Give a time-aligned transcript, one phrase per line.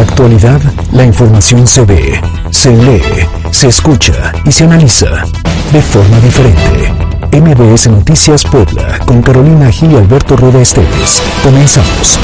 [0.00, 0.60] actualidad,
[0.92, 3.02] la información se ve, se lee,
[3.50, 5.24] se escucha y se analiza
[5.72, 6.92] de forma diferente.
[7.32, 11.22] MBS Noticias Puebla, con Carolina Gil y Alberto Rueda Esteves.
[11.42, 12.18] Comenzamos.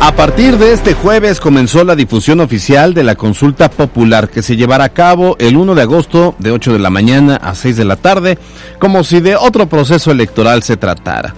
[0.00, 4.56] A partir de este jueves comenzó la difusión oficial de la consulta popular que se
[4.56, 7.84] llevará a cabo el 1 de agosto de 8 de la mañana a 6 de
[7.84, 8.38] la tarde,
[8.78, 11.34] como si de otro proceso electoral se tratara.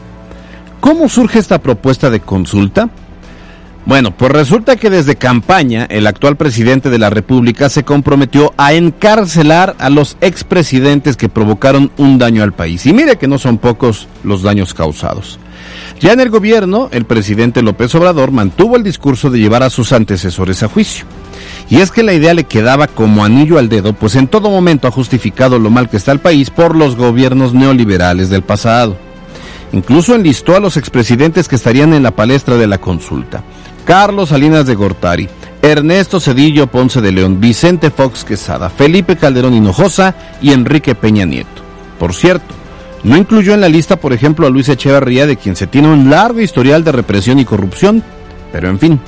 [0.81, 2.89] ¿Cómo surge esta propuesta de consulta?
[3.89, 8.75] Bueno, pues resulta que desde campaña el actual presidente de la República se comprometió a
[8.75, 12.85] encarcelar a los expresidentes que provocaron un daño al país.
[12.85, 15.39] Y mire que no son pocos los daños causados.
[16.01, 19.93] Ya en el gobierno, el presidente López Obrador mantuvo el discurso de llevar a sus
[19.93, 21.07] antecesores a juicio.
[21.71, 24.87] Y es que la idea le quedaba como anillo al dedo, pues en todo momento
[24.87, 29.08] ha justificado lo mal que está el país por los gobiernos neoliberales del pasado.
[29.73, 33.43] Incluso enlistó a los expresidentes que estarían en la palestra de la consulta.
[33.85, 35.29] Carlos Salinas de Gortari,
[35.63, 41.63] Ernesto Cedillo Ponce de León, Vicente Fox Quesada, Felipe Calderón Hinojosa y Enrique Peña Nieto.
[41.99, 42.55] Por cierto,
[43.03, 46.11] no incluyó en la lista, por ejemplo, a Luis Echeverría, de quien se tiene un
[46.11, 48.03] largo historial de represión y corrupción,
[48.53, 49.01] pero en fin.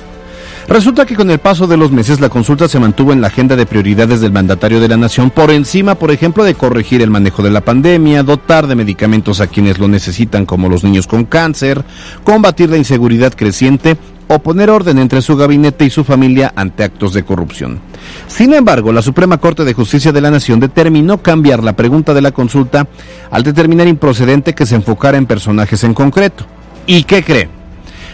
[0.67, 3.55] Resulta que con el paso de los meses la consulta se mantuvo en la agenda
[3.55, 7.43] de prioridades del mandatario de la nación por encima, por ejemplo, de corregir el manejo
[7.43, 11.83] de la pandemia, dotar de medicamentos a quienes lo necesitan como los niños con cáncer,
[12.23, 17.13] combatir la inseguridad creciente o poner orden entre su gabinete y su familia ante actos
[17.13, 17.79] de corrupción.
[18.27, 22.21] Sin embargo, la Suprema Corte de Justicia de la Nación determinó cambiar la pregunta de
[22.21, 22.87] la consulta
[23.29, 26.45] al determinar improcedente que se enfocara en personajes en concreto.
[26.87, 27.60] ¿Y qué cree?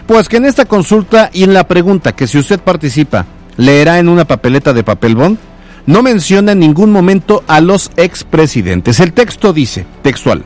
[0.08, 3.26] Pues que en esta consulta y en la pregunta que si usted participa,
[3.58, 5.38] leerá en una papeleta de papel bond,
[5.86, 9.00] no menciona en ningún momento a los expresidentes.
[9.00, 10.44] El texto dice, textual,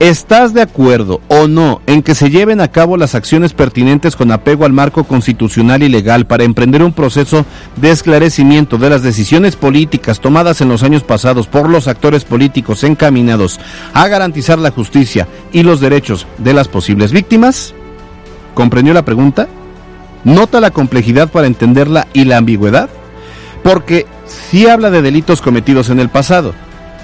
[0.00, 4.32] ¿Estás de acuerdo o no en que se lleven a cabo las acciones pertinentes con
[4.32, 9.54] apego al marco constitucional y legal para emprender un proceso de esclarecimiento de las decisiones
[9.54, 13.60] políticas tomadas en los años pasados por los actores políticos encaminados
[13.92, 17.72] a garantizar la justicia y los derechos de las posibles víctimas?
[18.54, 19.48] ¿Comprendió la pregunta?
[20.24, 22.88] ¿Nota la complejidad para entenderla y la ambigüedad?
[23.62, 26.54] Porque sí habla de delitos cometidos en el pasado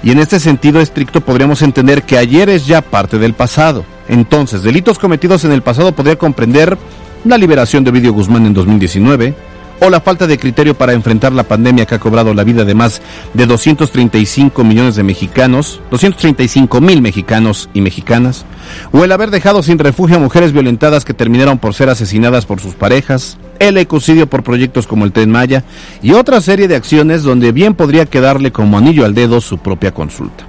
[0.03, 3.85] y en este sentido estricto podríamos entender que ayer es ya parte del pasado.
[4.07, 6.77] Entonces, delitos cometidos en el pasado podría comprender
[7.23, 9.35] la liberación de Ovidio Guzmán en 2019,
[9.81, 12.75] o la falta de criterio para enfrentar la pandemia que ha cobrado la vida de
[12.75, 13.01] más
[13.33, 18.45] de 235 millones de mexicanos, 235 mil mexicanos y mexicanas,
[18.91, 22.61] o el haber dejado sin refugio a mujeres violentadas que terminaron por ser asesinadas por
[22.61, 25.63] sus parejas, el ecocidio por proyectos como el Tren Maya
[26.03, 29.91] y otra serie de acciones donde bien podría quedarle como anillo al dedo su propia
[29.91, 30.45] consulta.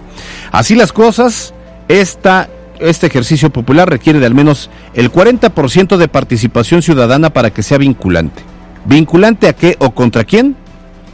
[0.51, 1.55] Así las cosas,
[1.89, 2.51] esta
[2.81, 7.79] este ejercicio popular requiere de al menos el 40% de participación ciudadana para que sea
[7.79, 8.52] vinculante.
[8.85, 10.57] ¿Vinculante a qué o contra quién?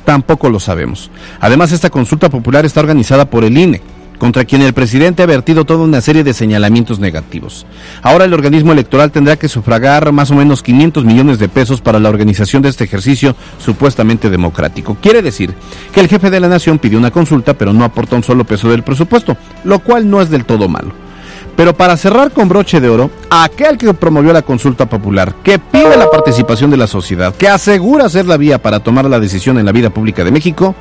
[0.05, 1.11] Tampoco lo sabemos.
[1.41, 3.83] Además, esta consulta popular está organizada por el INE,
[4.19, 7.67] contra quien el presidente ha vertido toda una serie de señalamientos negativos.
[8.03, 12.01] Ahora el organismo electoral tendrá que sufragar más o menos 500 millones de pesos para
[12.01, 14.97] la organización de este ejercicio supuestamente democrático.
[15.01, 15.55] Quiere decir
[15.93, 18.71] que el jefe de la nación pidió una consulta, pero no aporta un solo peso
[18.71, 21.08] del presupuesto, lo cual no es del todo malo.
[21.59, 25.97] Pero para cerrar con broche de oro, aquel que promovió la consulta popular, que pide
[25.97, 29.67] la participación de la sociedad, que asegura ser la vía para tomar la decisión en
[29.67, 30.77] la vida pública de México,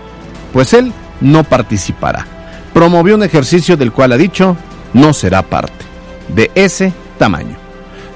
[0.53, 2.27] pues él no participará.
[2.75, 4.55] Promovió un ejercicio del cual ha dicho
[4.93, 5.83] no será parte.
[6.27, 7.55] De ese tamaño.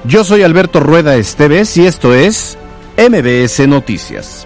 [0.04, 2.60] Yo soy Alberto Rueda Esteves y esto es
[2.96, 4.46] MBS Noticias.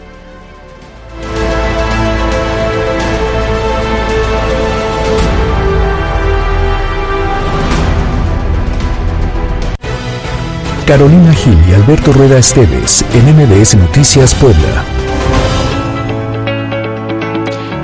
[10.86, 14.95] Carolina Gil y Alberto Rueda Esteves en MBS Noticias Puebla.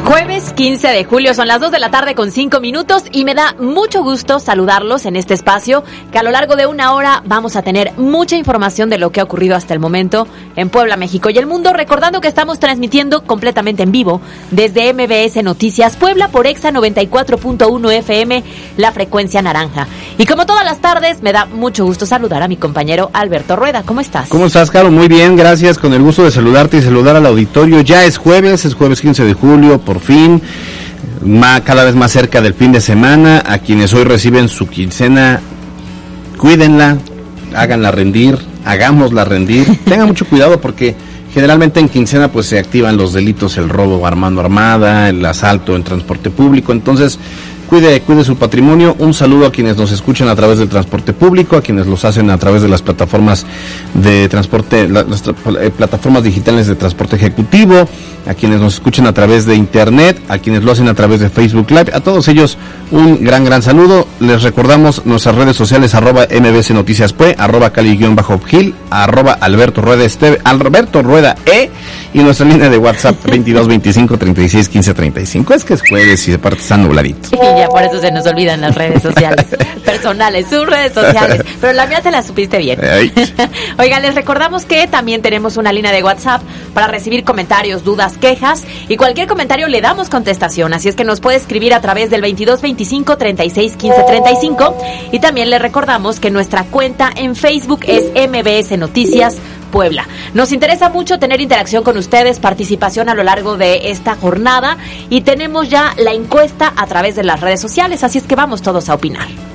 [0.05, 3.35] Jueves 15 de julio, son las 2 de la tarde con 5 minutos y me
[3.35, 7.55] da mucho gusto saludarlos en este espacio que a lo largo de una hora vamos
[7.55, 11.29] a tener mucha información de lo que ha ocurrido hasta el momento en Puebla, México
[11.29, 16.47] y el mundo, recordando que estamos transmitiendo completamente en vivo desde MBS Noticias Puebla por
[16.47, 18.43] Exa 94.1 FM,
[18.77, 19.87] la frecuencia naranja.
[20.17, 23.83] Y como todas las tardes, me da mucho gusto saludar a mi compañero Alberto Rueda.
[23.83, 24.29] ¿Cómo estás?
[24.29, 24.91] ¿Cómo estás, Caro?
[24.91, 25.77] Muy bien, gracias.
[25.77, 27.81] Con el gusto de saludarte y saludar al auditorio.
[27.81, 30.41] Ya es jueves, es jueves 15 de julio, por fin.
[31.63, 33.43] cada vez más cerca del fin de semana.
[33.45, 35.41] A quienes hoy reciben su quincena,
[36.37, 36.97] cuídenla,
[37.55, 39.79] háganla rendir, hagámosla rendir.
[39.85, 40.95] Tengan mucho cuidado porque
[41.33, 45.83] generalmente en quincena pues se activan los delitos, el robo armando armada, el asalto en
[45.83, 46.71] transporte público.
[46.71, 47.19] Entonces,
[47.71, 48.97] cuide, cuide su patrimonio.
[48.99, 52.29] Un saludo a quienes nos escuchan a través del transporte público, a quienes los hacen
[52.29, 53.45] a través de las plataformas
[53.93, 57.87] de transporte, las eh, plataformas digitales de transporte ejecutivo,
[58.27, 61.29] a quienes nos escuchan a través de internet, a quienes lo hacen a través de
[61.29, 62.57] Facebook Live, a todos ellos
[62.91, 64.05] un gran, gran saludo.
[64.19, 68.15] Les recordamos nuestras redes sociales, arroba MBC Noticias Pue, arroba Cali-Gil,
[68.89, 71.69] arroba Alberto Rueda Esteve, Alberto Rueda E,
[72.13, 75.53] y nuestra línea de WhatsApp 22 25 36 15 35.
[75.53, 77.29] Es que es jueves y de parte está nubladito.
[77.61, 79.45] Ya por eso se nos olvidan las redes sociales
[79.85, 81.43] personales, sus redes sociales.
[81.61, 82.79] Pero la mía te la supiste bien.
[83.79, 86.41] Oiga, les recordamos que también tenemos una línea de WhatsApp
[86.73, 90.73] para recibir comentarios, dudas, quejas y cualquier comentario le damos contestación.
[90.73, 94.77] Así es que nos puede escribir a través del 22 25 36 15 35
[95.11, 99.37] y también le recordamos que nuestra cuenta en Facebook es MBS Noticias
[99.71, 100.07] Puebla.
[100.33, 104.77] Nos interesa mucho tener interacción con ustedes, participación a lo largo de esta jornada
[105.09, 108.61] y tenemos ya la encuesta a través de las redes sociales, así es que vamos
[108.61, 109.50] todos a opinar.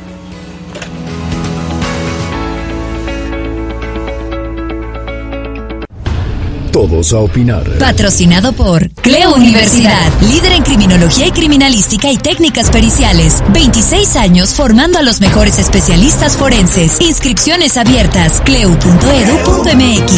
[6.76, 7.78] Todos a opinar.
[7.78, 13.42] Patrocinado por Cleo Universidad, líder en criminología y criminalística y técnicas periciales.
[13.54, 17.00] 26 años formando a los mejores especialistas forenses.
[17.00, 18.42] Inscripciones abiertas.
[18.42, 20.10] cleu.edu.mx.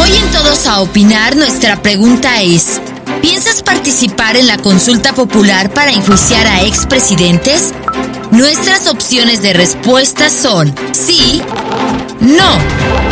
[0.00, 2.80] Hoy en Todos a opinar, nuestra pregunta es:
[3.20, 7.74] ¿Piensas participar en la consulta popular para enjuiciar a expresidentes?
[8.30, 11.42] Nuestras opciones de respuesta son sí,
[12.18, 13.09] no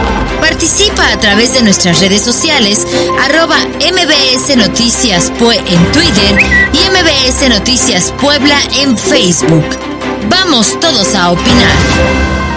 [0.48, 2.86] Participa a través de nuestras redes sociales,
[3.22, 3.58] arroba
[3.92, 6.38] MBS Noticias Pue en Twitter
[6.72, 9.66] y MBS Noticias Puebla en Facebook.
[10.30, 11.76] Vamos todos a opinar.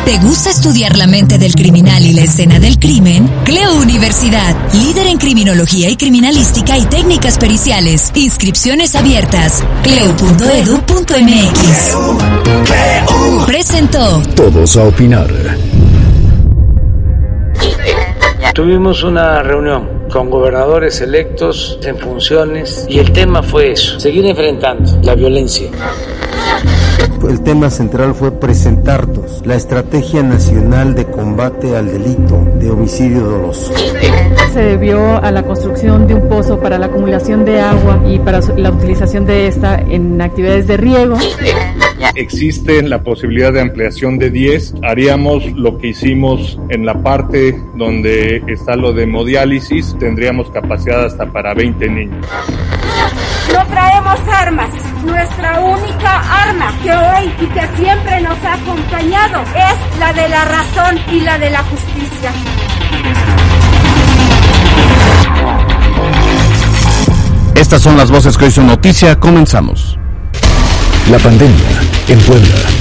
[0.05, 3.29] ¿Te gusta estudiar la mente del criminal y la escena del crimen?
[3.43, 8.11] Cleo Universidad, líder en criminología y criminalística y técnicas periciales.
[8.15, 9.63] Inscripciones abiertas.
[9.83, 10.85] Cleo.edu.mx.
[13.45, 15.29] Presentó Todos a opinar.
[18.53, 24.99] Tuvimos una reunión con gobernadores electos en funciones y el tema fue eso, seguir enfrentando
[25.03, 25.69] la violencia.
[27.27, 33.73] El tema central fue presentarnos la Estrategia Nacional de Combate al Delito de Homicidio Doloso.
[34.51, 38.41] Se debió a la construcción de un pozo para la acumulación de agua y para
[38.57, 41.15] la utilización de esta en actividades de riego.
[42.15, 44.75] Existe la posibilidad de ampliación de 10.
[44.83, 49.95] Haríamos lo que hicimos en la parte donde está lo de hemodiálisis.
[49.97, 52.25] Tendríamos capacidad hasta para 20 niños.
[53.53, 54.69] No traemos armas.
[55.05, 60.45] Nuestra única arma que hoy y que siempre nos ha acompañado es la de la
[60.45, 62.31] razón y la de la justicia.
[67.55, 69.19] Estas son las voces que hoy son noticia.
[69.19, 69.97] Comenzamos.
[71.09, 72.80] La pandemia en Puebla.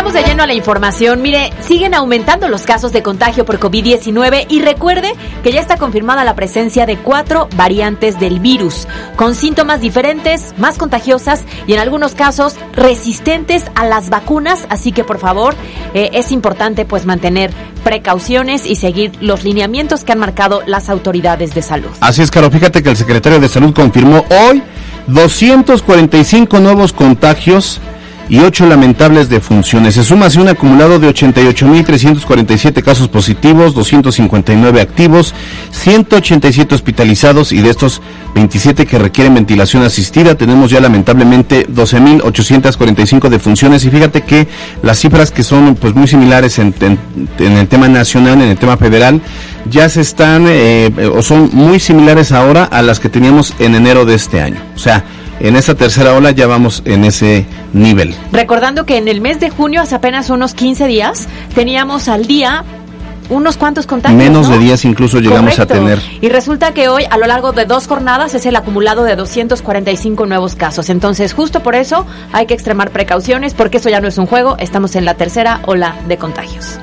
[0.00, 1.20] Entramos de lleno a la información.
[1.20, 5.12] Mire, siguen aumentando los casos de contagio por COVID-19 y recuerde
[5.42, 10.78] que ya está confirmada la presencia de cuatro variantes del virus, con síntomas diferentes, más
[10.78, 14.66] contagiosas y en algunos casos resistentes a las vacunas.
[14.70, 15.54] Así que por favor,
[15.92, 17.50] eh, es importante pues mantener
[17.84, 21.90] precauciones y seguir los lineamientos que han marcado las autoridades de salud.
[22.00, 22.50] Así es, Caro.
[22.50, 24.62] Fíjate que el secretario de Salud confirmó hoy
[25.08, 27.82] 245 nuevos contagios
[28.30, 29.94] y 8 lamentables defunciones.
[29.94, 35.34] Se suma así un acumulado de 88.347 casos positivos, 259 activos,
[35.72, 38.00] 187 hospitalizados y de estos
[38.36, 40.36] 27 que requieren ventilación asistida.
[40.36, 44.46] Tenemos ya lamentablemente 12.845 defunciones y fíjate que
[44.84, 48.76] las cifras que son pues muy similares en, en, el tema nacional, en el tema
[48.76, 49.20] federal,
[49.68, 54.04] ya se están eh, o son muy similares ahora a las que teníamos en enero
[54.04, 54.60] de este año.
[54.76, 55.04] O sea,
[55.40, 58.14] en esta tercera ola ya vamos en ese nivel.
[58.32, 62.64] Recordando que en el mes de junio, hace apenas unos 15 días, teníamos al día
[63.30, 64.18] unos cuantos contagios.
[64.18, 66.00] Menos de días incluso llegamos a tener.
[66.20, 70.26] Y resulta que hoy, a lo largo de dos jornadas, es el acumulado de 245
[70.26, 70.90] nuevos casos.
[70.90, 74.56] Entonces, justo por eso hay que extremar precauciones, porque eso ya no es un juego,
[74.58, 76.80] estamos en la tercera ola de contagios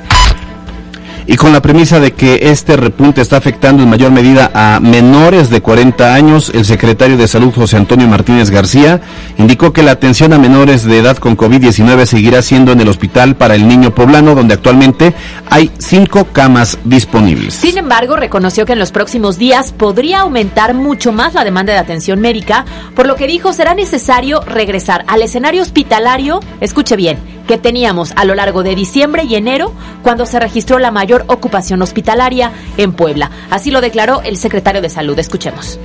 [1.28, 5.50] y con la premisa de que este repunte está afectando en mayor medida a menores
[5.50, 9.02] de 40 años, el secretario de Salud José Antonio Martínez García
[9.38, 13.36] indicó que la atención a menores de edad con COVID-19 seguirá siendo en el hospital
[13.36, 15.14] para el niño poblano, donde actualmente
[15.50, 17.56] hay cinco camas disponibles.
[17.56, 21.80] Sin embargo, reconoció que en los próximos días podría aumentar mucho más la demanda de
[21.80, 22.64] atención médica,
[22.96, 28.26] por lo que dijo será necesario regresar al escenario hospitalario, escuche bien, que teníamos a
[28.26, 29.74] lo largo de diciembre y enero
[30.04, 33.32] cuando se registró la mayor ocupación hospitalaria en Puebla.
[33.50, 35.18] Así lo declaró el secretario de Salud.
[35.18, 35.80] Escuchemos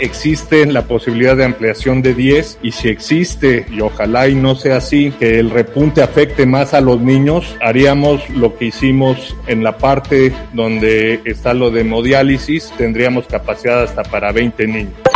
[0.00, 4.78] existe la posibilidad de ampliación de 10 y si existe, y ojalá y no sea
[4.78, 9.78] así, que el repunte afecte más a los niños, haríamos lo que hicimos en la
[9.78, 15.09] parte donde está lo de hemodiálisis, tendríamos capacidad hasta para 20 niños.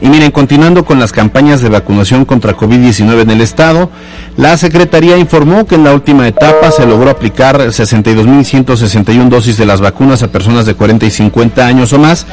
[0.00, 3.90] Y miren, continuando con las campañas de vacunación contra COVID-19 en el estado,
[4.36, 9.80] la Secretaría informó que en la última etapa se logró aplicar 62.161 dosis de las
[9.80, 12.26] vacunas a personas de 40 y 50 años o más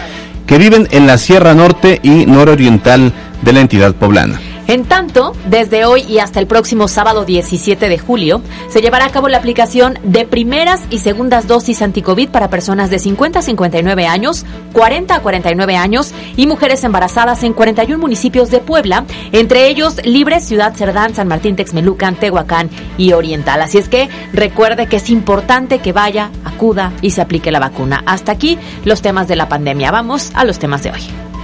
[0.45, 4.39] que viven en la Sierra Norte y Nororiental de la entidad poblana.
[4.67, 9.11] En tanto, desde hoy y hasta el próximo sábado 17 de julio, se llevará a
[9.11, 14.07] cabo la aplicación de primeras y segundas dosis anticovid para personas de 50 a 59
[14.07, 20.03] años, 40 a 49 años y mujeres embarazadas en 41 municipios de Puebla, entre ellos
[20.03, 23.61] Libre, Ciudad Cerdán, San Martín, Texmelucan, Tehuacán y Oriental.
[23.61, 28.03] Así es que recuerde que es importante que vaya, acuda y se aplique la vacuna.
[28.05, 29.91] Hasta aquí los temas de la pandemia.
[29.91, 31.36] Vamos a los temas de hoy.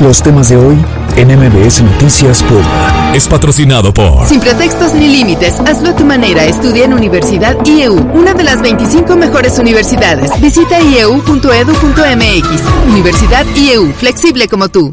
[0.00, 0.76] Los temas de hoy
[1.16, 3.12] en MBS Noticias Puebla.
[3.14, 6.44] Es patrocinado por Sin pretextos ni límites, hazlo a tu manera.
[6.44, 10.30] Estudia en Universidad IEU, una de las 25 mejores universidades.
[10.40, 12.62] Visita ieu.edu.mx.
[12.90, 14.92] Universidad IEU, flexible como tú.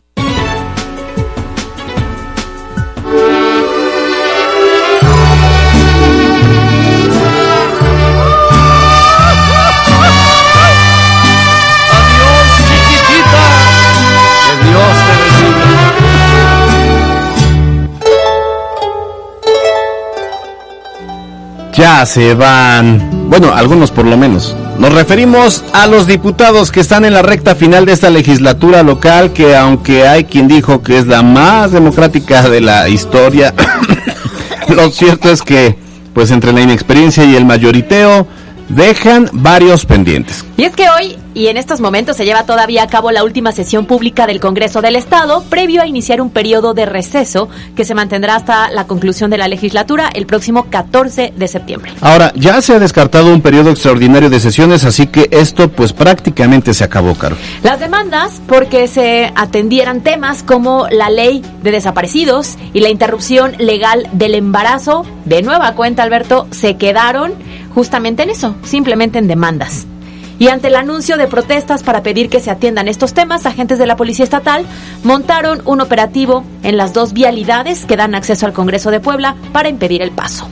[21.74, 23.30] Ya se van.
[23.30, 24.56] Bueno, algunos por lo menos.
[24.78, 29.34] Nos referimos a los diputados que están en la recta final de esta legislatura local,
[29.34, 33.54] que aunque hay quien dijo que es la más democrática de la historia,
[34.70, 35.76] lo cierto es que,
[36.14, 38.28] pues entre la inexperiencia y el mayoriteo,
[38.70, 40.46] dejan varios pendientes.
[40.58, 43.52] Y es que hoy y en estos momentos se lleva todavía a cabo la última
[43.52, 47.96] sesión pública del Congreso del Estado, previo a iniciar un periodo de receso que se
[47.96, 51.92] mantendrá hasta la conclusión de la legislatura el próximo 14 de septiembre.
[52.02, 56.74] Ahora, ya se ha descartado un periodo extraordinario de sesiones, así que esto pues prácticamente
[56.74, 57.36] se acabó, Caro.
[57.64, 64.08] Las demandas porque se atendieran temas como la ley de desaparecidos y la interrupción legal
[64.14, 67.34] del embarazo, de nueva cuenta, Alberto, se quedaron
[67.74, 69.86] justamente en eso, simplemente en demandas.
[70.40, 73.86] Y ante el anuncio de protestas para pedir que se atiendan estos temas, agentes de
[73.86, 74.66] la Policía Estatal
[75.04, 79.70] montaron un operativo en las dos vialidades que dan acceso al Congreso de Puebla para
[79.70, 80.50] impedir el paso.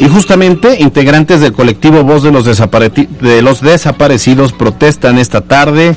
[0.00, 5.94] Y justamente integrantes del colectivo Voz de los, de los Desaparecidos protestan esta tarde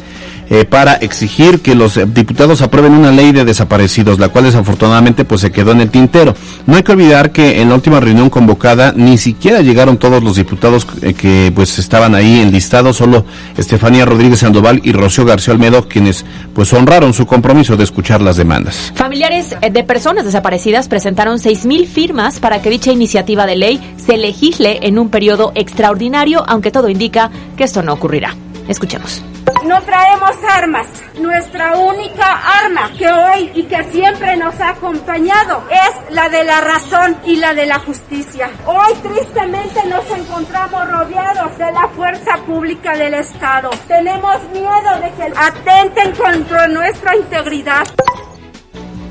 [0.50, 5.42] eh, para exigir que los diputados aprueben una ley de desaparecidos, la cual desafortunadamente pues
[5.42, 6.34] se quedó en el tintero.
[6.66, 10.36] No hay que olvidar que en la última reunión convocada ni siquiera llegaron todos los
[10.36, 13.26] diputados eh, que pues estaban ahí enlistados, solo
[13.58, 18.38] Estefanía Rodríguez Sandoval y Rocío García Olmedo, quienes pues honraron su compromiso de escuchar las
[18.38, 18.92] demandas.
[18.96, 23.96] Familiares eh, de personas desaparecidas presentaron seis mil firmas para que dicha iniciativa de ley
[23.98, 28.36] se legisle en un periodo extraordinario, aunque todo indica que esto no ocurrirá.
[28.68, 29.22] Escuchemos.
[29.66, 30.88] No traemos armas.
[31.20, 36.62] Nuestra única arma que hoy y que siempre nos ha acompañado es la de la
[36.62, 38.50] razón y la de la justicia.
[38.66, 43.70] Hoy tristemente nos encontramos rodeados de la fuerza pública del Estado.
[43.88, 47.88] Tenemos miedo de que atenten contra nuestra integridad.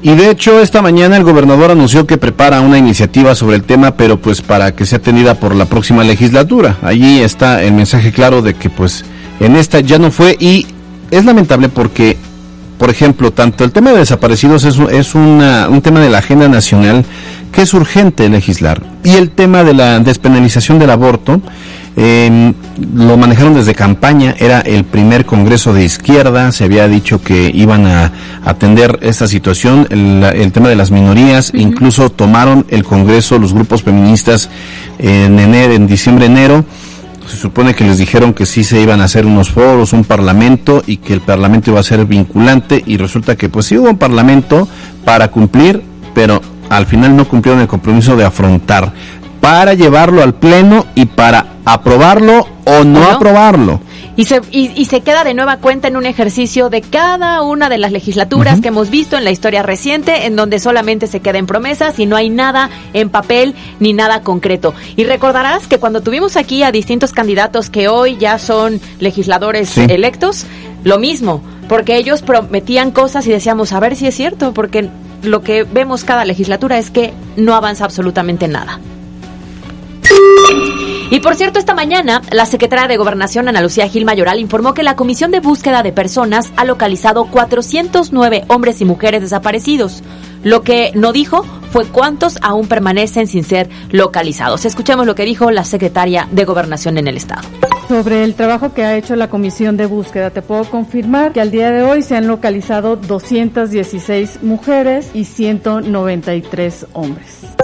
[0.03, 3.97] Y de hecho, esta mañana el gobernador anunció que prepara una iniciativa sobre el tema,
[3.97, 6.77] pero pues para que sea atendida por la próxima legislatura.
[6.83, 9.05] Allí está el mensaje claro de que pues
[9.41, 10.67] en esta ya no fue y
[11.11, 12.17] es lamentable porque,
[12.79, 17.05] por ejemplo, tanto el tema de desaparecidos es, es un tema de la agenda nacional
[17.55, 18.83] que es urgente legislar.
[19.05, 21.41] Y el tema de la despenalización del aborto
[21.97, 22.53] em,
[22.95, 27.87] lo manejaron desde campaña, era el primer congreso de izquierda, se había dicho que iban
[27.87, 28.13] a
[28.45, 34.51] atender esta situación, el, tema de las minorías, incluso tomaron el congreso los grupos feministas
[34.99, 36.65] en enero, en diciembre, enero,
[37.27, 40.83] se supone que les dijeron que sí se iban a hacer unos foros, un parlamento
[40.87, 43.99] y que el parlamento iba a ser vinculante y resulta que pues sí hubo un
[43.99, 44.69] parlamento
[45.05, 45.83] para cumplir,
[46.15, 48.93] pero al final no cumplieron el compromiso de afrontar
[49.45, 53.79] para llevarlo al pleno y para aprobarlo o no, aprobarlo.
[54.17, 57.77] Y se, y, se queda de nueva cuenta en un ejercicio de cada una de
[57.77, 61.45] las legislaturas que hemos visto en la historia reciente, en donde solamente se queda en
[61.47, 64.73] promesas y no hay nada en papel ni nada concreto.
[64.97, 70.47] Y recordarás que cuando tuvimos aquí a distintos candidatos que hoy ya son legisladores electos,
[70.85, 74.89] lo mismo, porque ellos prometían cosas y decíamos, a ver si es cierto, porque
[75.23, 78.81] lo que vemos cada legislatura es que no avanza absolutamente nada.
[81.11, 84.83] Y por cierto, esta mañana la secretaria de Gobernación, Ana Lucía Gil Mayoral, informó que
[84.83, 90.03] la Comisión de Búsqueda de Personas ha localizado 409 hombres y mujeres desaparecidos.
[90.43, 94.65] Lo que no dijo fue cuántos aún permanecen sin ser localizados.
[94.65, 97.47] Escuchemos lo que dijo la secretaria de Gobernación en el Estado.
[97.87, 101.53] Sobre el trabajo que ha hecho la comisión de búsqueda, te puedo confirmar que al
[101.53, 107.55] día de hoy se han localizado 216 mujeres y 193 hombres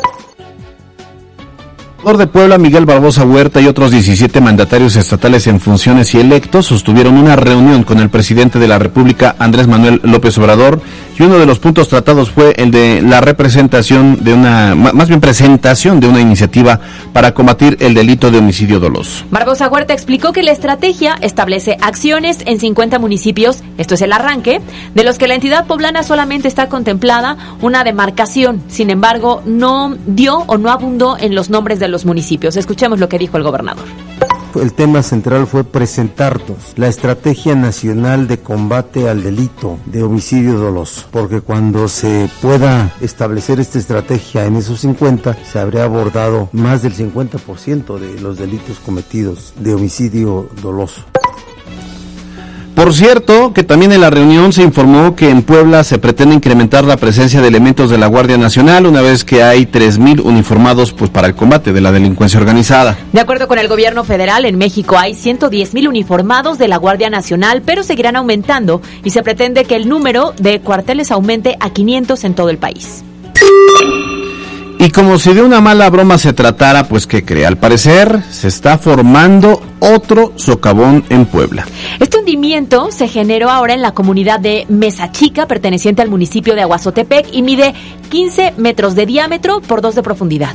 [2.02, 7.16] de Puebla, Miguel Barbosa Huerta y otros 17 mandatarios estatales en funciones y electos sostuvieron
[7.16, 10.80] una reunión con el presidente de la República, Andrés Manuel López Obrador,
[11.20, 15.20] y uno de los puntos tratados fue el de la representación de una, más bien
[15.20, 16.80] presentación de una iniciativa
[17.12, 19.26] para combatir el delito de homicidio doloso.
[19.30, 24.62] Barbosa Huerta explicó que la estrategia establece acciones en 50 municipios, esto es el arranque,
[24.94, 30.38] de los que la entidad poblana solamente está contemplada una demarcación, sin embargo, no dio
[30.46, 32.56] o no abundó en los nombres de los municipios.
[32.56, 33.84] Escuchemos lo que dijo el gobernador.
[34.54, 41.06] El tema central fue presentarnos la Estrategia Nacional de Combate al Delito de Homicidio Doloso,
[41.12, 46.94] porque cuando se pueda establecer esta estrategia en esos 50, se habría abordado más del
[46.94, 51.04] 50% de los delitos cometidos de homicidio doloso.
[52.80, 56.82] Por cierto, que también en la reunión se informó que en Puebla se pretende incrementar
[56.82, 61.10] la presencia de elementos de la Guardia Nacional una vez que hay 3.000 uniformados pues,
[61.10, 62.96] para el combate de la delincuencia organizada.
[63.12, 67.60] De acuerdo con el gobierno federal, en México hay 110.000 uniformados de la Guardia Nacional,
[67.66, 72.34] pero seguirán aumentando y se pretende que el número de cuarteles aumente a 500 en
[72.34, 73.04] todo el país.
[74.80, 78.48] Y como si de una mala broma se tratara, pues que cree, al parecer se
[78.48, 81.66] está formando otro socavón en Puebla.
[81.98, 86.62] Este hundimiento se generó ahora en la comunidad de Mesa Chica, perteneciente al municipio de
[86.62, 87.74] Aguazotepec, y mide
[88.08, 90.54] 15 metros de diámetro por 2 de profundidad.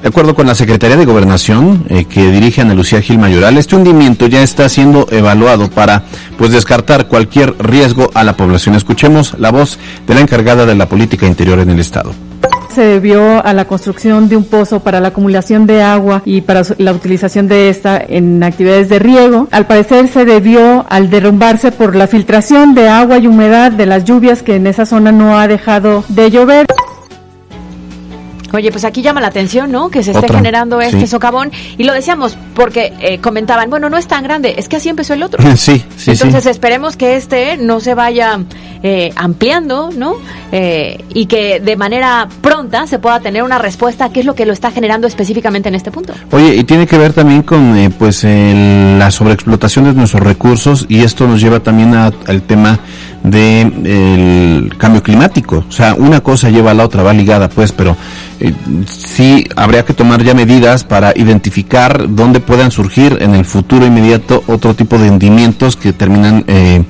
[0.00, 3.76] De acuerdo con la Secretaría de Gobernación, eh, que dirige Ana Lucía Gil Mayoral, este
[3.76, 6.04] hundimiento ya está siendo evaluado para
[6.38, 8.76] pues descartar cualquier riesgo a la población.
[8.76, 12.14] Escuchemos la voz de la encargada de la política interior en el Estado
[12.78, 16.62] se debió a la construcción de un pozo para la acumulación de agua y para
[16.78, 19.48] la utilización de esta en actividades de riego.
[19.50, 24.04] Al parecer se debió al derrumbarse por la filtración de agua y humedad de las
[24.04, 26.66] lluvias que en esa zona no ha dejado de llover.
[28.52, 29.90] Oye, pues aquí llama la atención, ¿no?
[29.90, 31.50] Que se esté generando este socavón.
[31.76, 35.14] Y lo decíamos porque eh, comentaban, bueno, no es tan grande, es que así empezó
[35.14, 35.42] el otro.
[35.58, 38.38] Sí, sí, Entonces esperemos que este no se vaya
[38.82, 40.14] eh, ampliando, ¿no?
[40.52, 44.34] Eh, y que de manera pronta se pueda tener una respuesta a qué es lo
[44.34, 46.14] que lo está generando específicamente en este punto.
[46.30, 51.26] Oye, y tiene que ver también con pues la sobreexplotación de nuestros recursos y esto
[51.26, 52.78] nos lleva también al tema
[53.22, 55.64] del cambio climático.
[55.68, 57.96] O sea, una cosa lleva a la otra, va ligada pues, pero
[58.40, 58.52] eh,
[58.86, 64.42] sí habría que tomar ya medidas para identificar dónde puedan surgir en el futuro inmediato
[64.46, 66.84] otro tipo de hundimientos que terminan eh,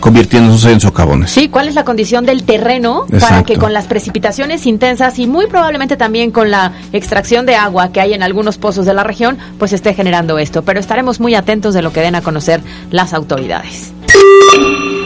[0.00, 1.30] convirtiéndose en socavones.
[1.30, 5.46] Sí, ¿cuál es la condición del terreno para que con las precipitaciones intensas y muy
[5.46, 9.38] probablemente también con la extracción de agua que hay en algunos pozos de la región,
[9.58, 10.62] pues esté generando esto?
[10.62, 13.92] Pero estaremos muy atentos de lo que den a conocer las autoridades.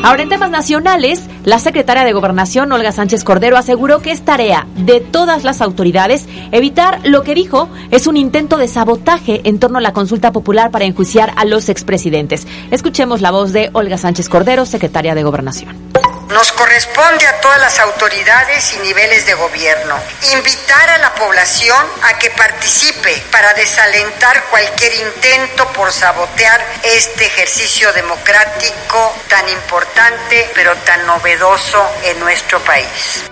[0.05, 4.67] Ahora, en temas nacionales, la secretaria de Gobernación, Olga Sánchez Cordero, aseguró que es tarea
[4.77, 9.79] de todas las autoridades evitar lo que dijo es un intento de sabotaje en torno
[9.79, 12.47] a la consulta popular para enjuiciar a los expresidentes.
[12.71, 15.94] Escuchemos la voz de Olga Sánchez Cordero, secretaria de Gobernación.
[16.31, 19.95] Nos corresponde a todas las autoridades y niveles de gobierno
[20.35, 27.93] invitar a la población a que participe para desalentar cualquier intento por sabotear este ejercicio
[27.93, 33.29] democrático tan importante pero tan novedoso en nuestro país.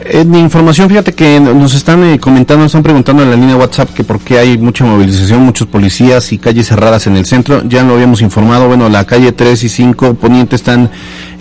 [0.00, 3.92] En información, fíjate que nos están eh, comentando, nos están preguntando en la línea WhatsApp
[3.92, 7.62] que por qué hay mucha movilización, muchos policías y calles cerradas en el centro.
[7.64, 10.88] Ya lo habíamos informado, bueno, la calle 3 y 5 Poniente están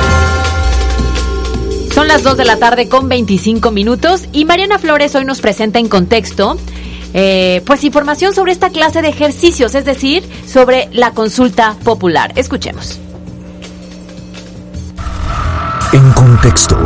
[1.95, 5.79] Son las 2 de la tarde con 25 minutos y Mariana Flores hoy nos presenta
[5.79, 6.59] en contexto
[7.15, 12.33] eh, pues información sobre esta clase de ejercicios, es decir, sobre la consulta popular.
[12.37, 13.01] Escuchemos.
[15.93, 16.77] En contexto.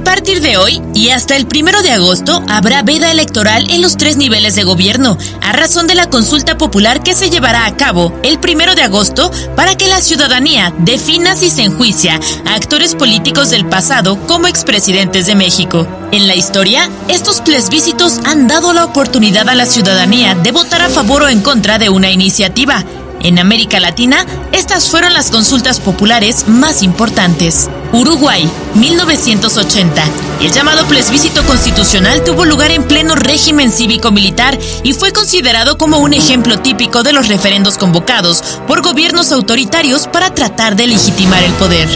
[0.00, 3.98] A partir de hoy y hasta el primero de agosto habrá veda electoral en los
[3.98, 8.18] tres niveles de gobierno, a razón de la consulta popular que se llevará a cabo
[8.22, 13.50] el primero de agosto para que la ciudadanía defina si se enjuicia a actores políticos
[13.50, 15.86] del pasado como expresidentes de México.
[16.12, 20.88] En la historia, estos plebiscitos han dado la oportunidad a la ciudadanía de votar a
[20.88, 22.84] favor o en contra de una iniciativa.
[23.22, 27.68] En América Latina, estas fueron las consultas populares más importantes.
[27.92, 30.02] Uruguay, 1980.
[30.40, 36.14] El llamado plebiscito constitucional tuvo lugar en pleno régimen cívico-militar y fue considerado como un
[36.14, 41.88] ejemplo típico de los referendos convocados por gobiernos autoritarios para tratar de legitimar el poder.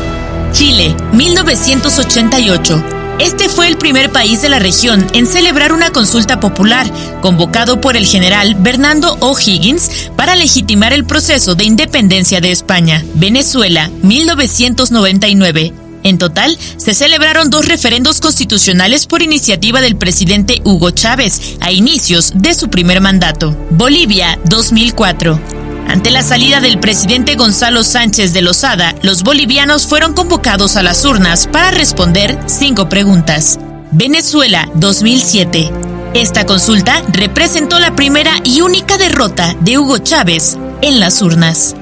[0.53, 3.04] Chile, 1988.
[3.20, 6.90] Este fue el primer país de la región en celebrar una consulta popular,
[7.22, 13.05] convocado por el general Bernardo O'Higgins para legitimar el proceso de independencia de España.
[13.14, 15.72] Venezuela, 1999.
[16.03, 22.33] En total, se celebraron dos referendos constitucionales por iniciativa del presidente Hugo Chávez a inicios
[22.35, 23.57] de su primer mandato.
[23.70, 25.63] Bolivia, 2004.
[25.95, 31.05] Ante la salida del presidente Gonzalo Sánchez de Lozada, los bolivianos fueron convocados a las
[31.05, 33.61] urnas para responder cinco preguntas.
[33.93, 35.71] Venezuela 2007.
[36.15, 41.77] Esta consulta representó la primera y única derrota de Hugo Chávez en las urnas.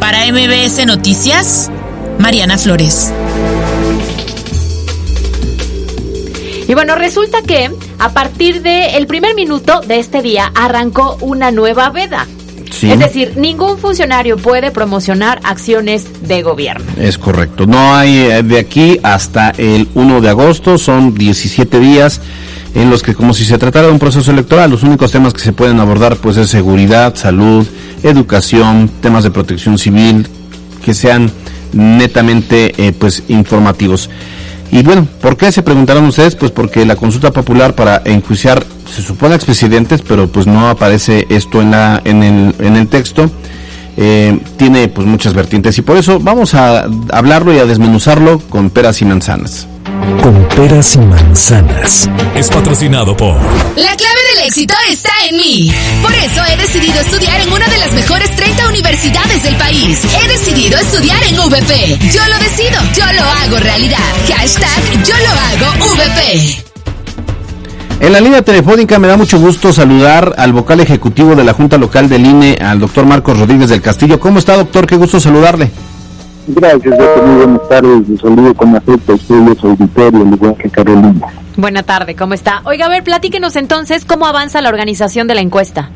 [0.00, 1.70] Para MBS Noticias,
[2.18, 3.12] Mariana Flores.
[6.66, 11.90] Y bueno, resulta que a partir del primer minuto de este día arrancó una nueva
[11.90, 12.26] veda.
[12.82, 16.84] Es decir, ningún funcionario puede promocionar acciones de gobierno.
[16.98, 17.66] Es correcto.
[17.66, 22.20] No hay eh, de aquí hasta el 1 de agosto, son 17 días
[22.74, 25.40] en los que como si se tratara de un proceso electoral, los únicos temas que
[25.40, 27.66] se pueden abordar pues es seguridad, salud,
[28.02, 30.28] educación, temas de protección civil,
[30.84, 31.30] que sean
[31.72, 34.10] netamente eh, pues informativos.
[34.76, 36.36] Y bueno, ¿por qué se preguntaron ustedes?
[36.36, 38.62] Pues porque la consulta popular para enjuiciar
[38.94, 43.30] se supone expresidentes, pero pues no aparece esto en, la, en, el, en el texto.
[43.96, 48.68] Eh, tiene pues muchas vertientes y por eso vamos a hablarlo y a desmenuzarlo con
[48.68, 49.66] peras y manzanas.
[50.22, 52.10] Con peras y manzanas.
[52.34, 53.34] Es patrocinado por
[53.76, 55.72] La clave del éxito está en mí.
[56.02, 60.02] Por eso he decidido estudiar en una de las mejores 30 universidades del país.
[60.04, 61.98] He decidido estudiar en VP.
[62.12, 63.98] Yo lo decido, yo lo hago realidad.
[64.28, 66.64] Hashtag yo lo hago VP.
[68.00, 71.78] En la línea telefónica me da mucho gusto saludar al vocal ejecutivo de la Junta
[71.78, 74.18] Local del INE, al doctor Marcos Rodríguez del Castillo.
[74.18, 74.86] ¿Cómo está, doctor?
[74.86, 75.70] Qué gusto saludarle.
[76.48, 77.26] Gracias, doctor.
[77.26, 78.08] Muy buenas tardes.
[78.08, 81.26] Les saludo con afecto a ustedes, auditorio, al igual que Carolina.
[81.56, 82.60] Buena tarde, ¿cómo está?
[82.64, 85.90] Oiga, a ver, platíquenos entonces cómo avanza la organización de la encuesta.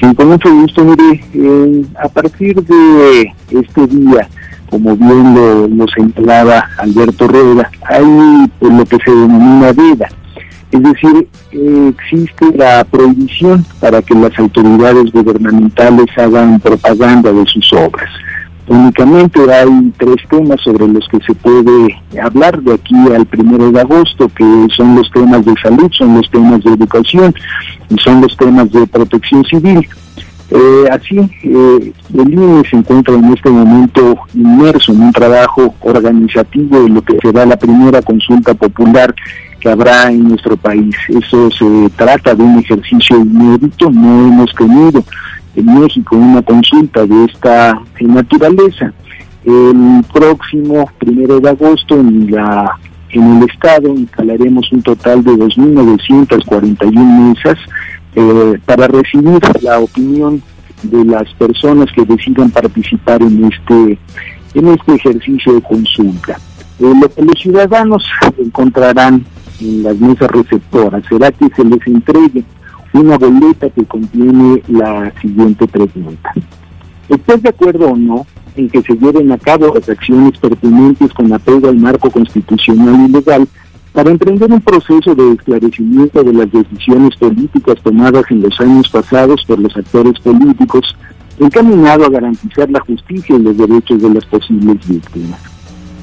[0.00, 0.84] Sí, con mucho gusto.
[0.84, 4.28] Mire, eh, a partir de este día,
[4.70, 10.08] como bien lo, lo señalaba Alberto Rueda, hay pues, lo que se denomina veda.
[10.70, 17.72] Es decir, eh, existe la prohibición para que las autoridades gubernamentales hagan propaganda de sus
[17.72, 18.10] obras.
[18.68, 23.80] Únicamente hay tres temas sobre los que se puede hablar de aquí al primero de
[23.80, 24.44] agosto, que
[24.76, 27.34] son los temas de salud, son los temas de educación
[27.88, 29.88] y son los temas de protección civil.
[30.50, 36.82] Eh, así, eh, el INE se encuentra en este momento inmerso en un trabajo organizativo
[36.82, 39.14] de lo que será la primera consulta popular
[39.60, 40.94] que habrá en nuestro país.
[41.08, 45.02] Eso se trata de un ejercicio inédito, no hemos tenido
[45.54, 48.92] en México una consulta de esta naturaleza.
[49.44, 52.78] El próximo primero de agosto en la
[53.10, 57.58] en el estado instalaremos un total de 2.941 mesas
[58.14, 60.42] eh, para recibir la opinión
[60.82, 63.98] de las personas que decidan participar en este,
[64.54, 66.38] en este ejercicio de consulta.
[66.78, 68.04] Eh, lo que los ciudadanos
[68.38, 69.24] encontrarán
[69.60, 72.44] en las mesas receptoras será que se les entregue
[72.92, 76.32] una boleta que contiene la siguiente pregunta.
[77.08, 81.32] ¿Estás de acuerdo o no en que se lleven a cabo las acciones pertinentes con
[81.32, 83.48] apego al marco constitucional y legal
[83.92, 89.44] para emprender un proceso de esclarecimiento de las decisiones políticas tomadas en los años pasados
[89.46, 90.96] por los actores políticos,
[91.38, 95.40] encaminado a garantizar la justicia y los derechos de las posibles víctimas.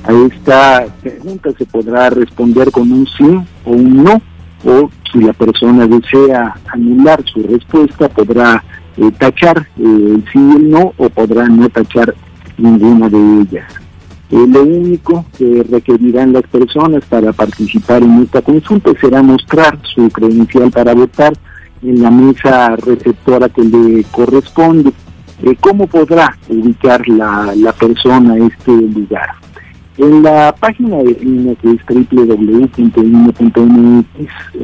[0.04, 4.22] A esta pregunta se podrá responder con un sí o un no,
[4.66, 8.62] o si la persona desea anular su respuesta, podrá
[8.98, 12.14] eh, tachar eh, el sí y el no, o podrá no tachar
[12.58, 13.74] ninguna de ellas.
[14.32, 20.10] Eh, lo único que requerirán las personas para participar en esta consulta será mostrar su
[20.10, 21.34] credencial para votar
[21.82, 24.92] en la mesa receptora que le corresponde.
[25.62, 29.45] ¿Cómo podrá ubicar la, la persona este lugar?
[29.98, 32.76] En la página de INE, que es www.ine.mx,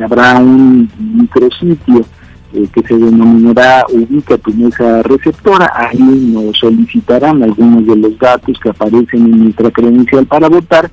[0.03, 2.05] habrá un micrositio
[2.53, 5.71] eh, que se denominará Ubica tu mesa receptora.
[5.73, 5.99] Ahí
[6.33, 10.91] nos solicitarán algunos de los datos que aparecen en nuestra credencial para votar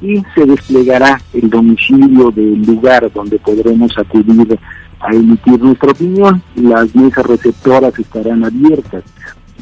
[0.00, 4.58] y se desplegará el domicilio del lugar donde podremos acudir
[5.00, 6.40] a emitir nuestra opinión.
[6.54, 9.02] Las mesas receptoras estarán abiertas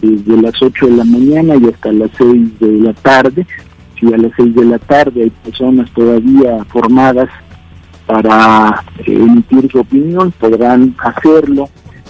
[0.02, 3.46] desde las 8 de la mañana y hasta las 6 de la tarde
[4.00, 7.28] si a las seis de la tarde hay personas todavía formadas
[8.06, 11.68] para eh, emitir su opinión, podrán hacerlo.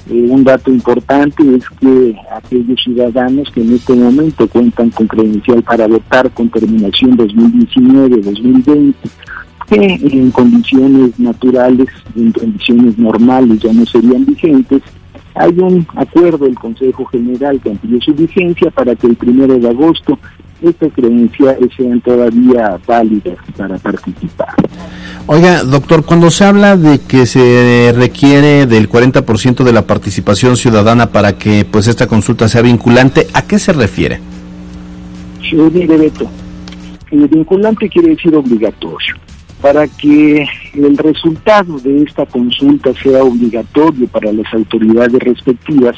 [0.09, 5.63] Eh, un dato importante es que aquellos ciudadanos que en este momento cuentan con credencial
[5.63, 8.95] para votar con terminación 2019-2020,
[9.69, 14.83] que en condiciones naturales, en condiciones normales ya no serían vigentes,
[15.35, 19.69] hay un acuerdo del Consejo General que amplió su vigencia para que el primero de
[19.69, 20.19] agosto
[20.63, 24.55] estas credenciales sean todavía válidas para participar.
[25.27, 31.13] Oiga, doctor, cuando se habla de que se requiere del 40% de la participación ciudadana
[31.13, 34.21] para que pues esta consulta sea vinculante, ¿a qué se refiere?
[35.49, 36.29] Sí, mire, Beto,
[37.11, 39.17] el vinculante quiere decir obligatorio.
[39.61, 45.97] Para que el resultado de esta consulta sea obligatorio para las autoridades respectivas,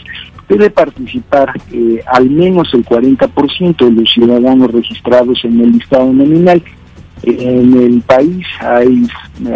[0.48, 6.62] debe participar eh, al menos el 40% de los ciudadanos registrados en el listado nominal.
[7.22, 9.06] En el país hay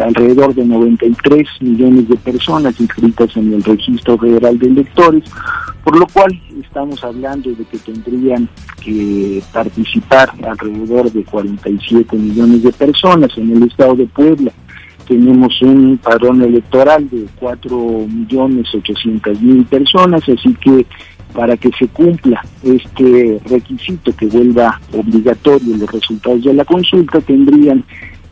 [0.01, 5.25] alrededor de 93 millones de personas inscritas en el Registro Federal de Electores,
[5.83, 8.49] por lo cual estamos hablando de que tendrían
[8.81, 14.53] que participar alrededor de 47 millones de personas en el estado de Puebla
[15.07, 20.85] tenemos un padrón electoral de 4.800.000 personas, así que
[21.33, 27.83] para que se cumpla este requisito que vuelva obligatorio los resultados de la consulta, tendrían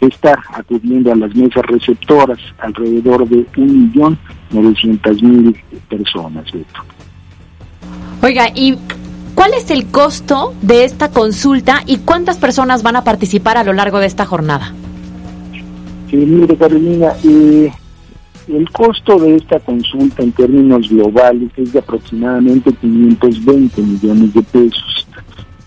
[0.01, 6.47] que estar acudiendo a las mesas receptoras alrededor de 1.900.000 personas.
[8.23, 8.79] Oiga, ¿y
[9.35, 13.75] cuál es el costo de esta consulta y cuántas personas van a participar a lo
[13.75, 14.73] largo de esta jornada?
[16.12, 17.73] Mire Carolina, eh,
[18.49, 25.07] el costo de esta consulta en términos globales es de aproximadamente 520 millones de pesos.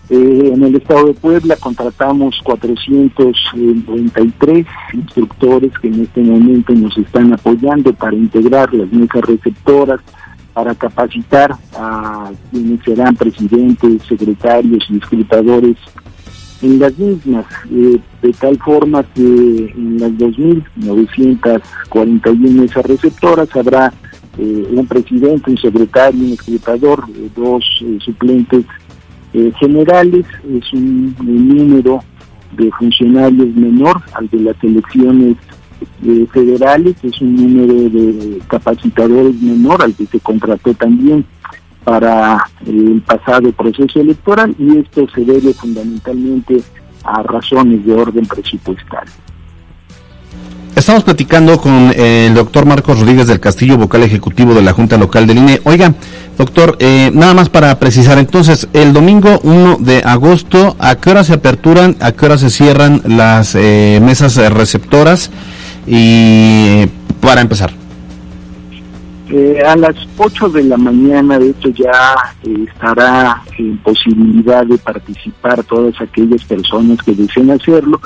[0.10, 7.34] Eh, en el estado de Puebla contratamos 493 instructores que en este momento nos están
[7.34, 10.00] apoyando para integrar las mesas receptoras,
[10.54, 15.76] para capacitar a quienes serán presidentes, secretarios y escritadores
[16.62, 23.94] en las mismas, eh, de tal forma que en las 2.941 mesas receptoras habrá
[24.38, 27.64] eh, un presidente, un secretario, un escritor, eh, dos
[28.00, 28.66] suplentes
[29.60, 32.00] generales, es un, número
[32.56, 35.36] de funcionarios menor al de las elecciones
[36.32, 41.24] federales, es un número de capacitadores menor al que se contrató también
[41.88, 46.62] para el pasado proceso electoral y esto se debe fundamentalmente
[47.02, 49.06] a razones de orden presupuestal.
[50.76, 55.28] Estamos platicando con el doctor Marcos Rodríguez del Castillo, vocal ejecutivo de la Junta Local
[55.28, 55.62] del INE.
[55.64, 55.94] Oiga,
[56.38, 61.24] doctor, eh, nada más para precisar, entonces, el domingo 1 de agosto, ¿a qué hora
[61.24, 65.32] se aperturan, a qué hora se cierran las eh, mesas receptoras?
[65.88, 66.86] Y
[67.22, 67.87] para empezar.
[69.30, 74.78] Eh, a las 8 de la mañana, de hecho, ya eh, estará en posibilidad de
[74.78, 78.00] participar todas aquellas personas que deseen hacerlo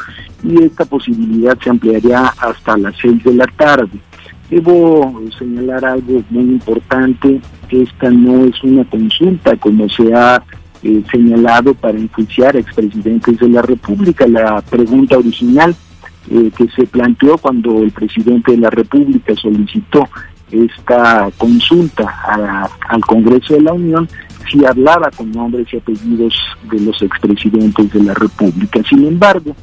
[0.43, 3.99] y esta posibilidad se ampliaría hasta las 6 de la tarde.
[4.49, 10.43] Debo señalar algo muy importante, esta no es una consulta como se ha
[10.81, 14.27] eh, señalado para enjuiciar a expresidentes de la República.
[14.27, 15.75] La pregunta original
[16.29, 20.09] eh, que se planteó cuando el presidente de la República solicitó
[20.51, 24.07] esta consulta al Congreso de la Unión
[24.51, 26.33] si hablaba con nombres y apellidos
[26.69, 28.81] de los expresidentes de la República.
[28.89, 29.55] Sin embargo,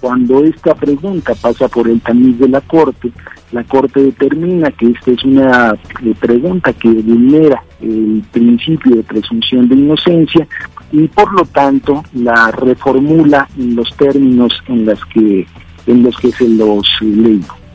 [0.00, 3.10] cuando esta pregunta pasa por el tamiz de la Corte,
[3.52, 9.68] la Corte determina que esta es una eh, pregunta que vulnera el principio de presunción
[9.68, 10.46] de inocencia
[10.92, 15.46] y por lo tanto la reformula en los términos en los que
[15.86, 17.65] en los que se los leyó.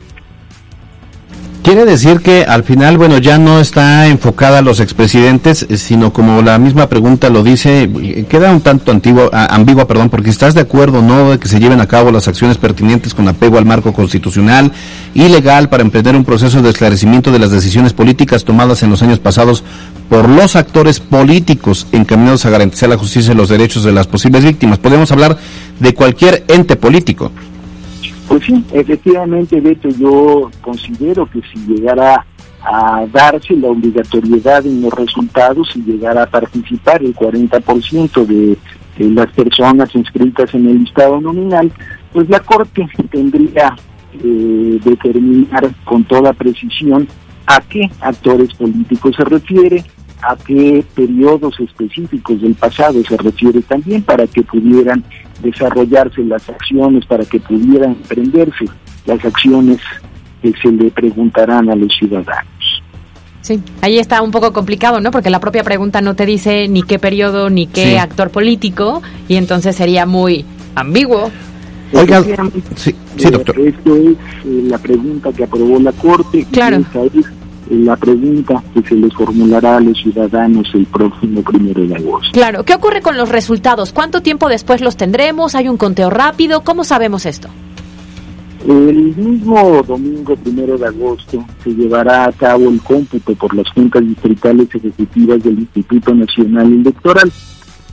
[1.62, 6.12] Quiere decir que al final, bueno, ya no está enfocada a los expresidentes, eh, sino
[6.12, 10.54] como la misma pregunta lo dice, eh, queda un tanto antiguo, ambigua, perdón, porque estás
[10.54, 13.64] de acuerdo, ¿no?, de que se lleven a cabo las acciones pertinentes con apego al
[13.64, 14.72] marco constitucional
[15.14, 19.00] y legal para emprender un proceso de esclarecimiento de las decisiones políticas tomadas en los
[19.02, 19.62] años pasados
[20.08, 24.42] por los actores políticos encaminados a garantizar la justicia y los derechos de las posibles
[24.42, 24.80] víctimas.
[24.80, 25.38] Podemos hablar
[25.78, 27.30] de cualquier ente político.
[28.32, 32.24] Pues sí, efectivamente, Beto, yo considero que si llegara
[32.62, 38.56] a darse la obligatoriedad en los resultados y llegara a participar el 40% de,
[38.96, 41.70] de las personas inscritas en el listado nominal,
[42.10, 43.76] pues la Corte tendría
[44.14, 47.06] eh, determinar con toda precisión
[47.46, 49.84] a qué actores políticos se refiere,
[50.22, 55.04] a qué periodos específicos del pasado se refiere también para que pudieran
[55.42, 58.66] desarrollarse las acciones, para que pudieran emprenderse
[59.04, 59.78] las acciones
[60.40, 62.82] que se le preguntarán a los ciudadanos.
[63.40, 65.10] Sí, ahí está un poco complicado, ¿no?
[65.10, 69.34] Porque la propia pregunta no te dice ni qué periodo ni qué actor político y
[69.34, 70.44] entonces sería muy
[70.76, 71.32] ambiguo.
[71.92, 72.22] Oiga,
[72.76, 73.58] sí, sí, doctor.
[73.58, 76.46] Esto es eh, la pregunta que aprobó la Corte.
[76.52, 76.84] Claro
[77.70, 82.28] la pregunta que se les formulará a los ciudadanos el próximo primero de agosto.
[82.32, 83.92] Claro, ¿qué ocurre con los resultados?
[83.92, 85.54] ¿Cuánto tiempo después los tendremos?
[85.54, 86.62] ¿Hay un conteo rápido?
[86.62, 87.48] ¿Cómo sabemos esto?
[88.66, 94.06] El mismo domingo primero de agosto se llevará a cabo el cómputo por las juntas
[94.06, 97.32] distritales ejecutivas del Instituto Nacional Electoral.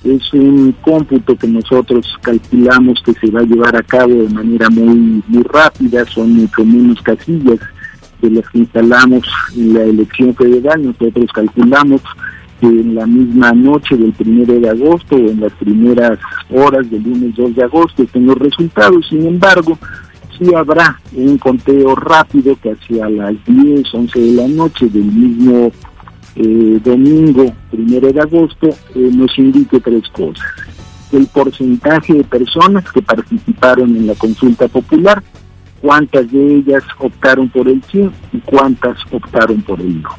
[0.03, 4.69] Es un cómputo que nosotros calculamos que se va a llevar a cabo de manera
[4.69, 7.59] muy, muy rápida, son mucho menos casillas
[8.21, 9.23] de las que instalamos
[9.55, 12.01] en la elección federal, nosotros calculamos
[12.59, 17.35] que en la misma noche del primero de agosto en las primeras horas del lunes
[17.35, 19.07] 2 de agosto estén los resultados.
[19.09, 19.77] Sin embargo,
[20.37, 25.71] sí habrá un conteo rápido que hacia las 10, 11 de la noche del mismo
[26.35, 30.45] eh, domingo primero de agosto eh, nos indique tres cosas.
[31.11, 35.23] El porcentaje de personas que participaron en la consulta popular,
[35.81, 40.09] cuántas de ellas optaron por el sí y cuántas optaron por el no.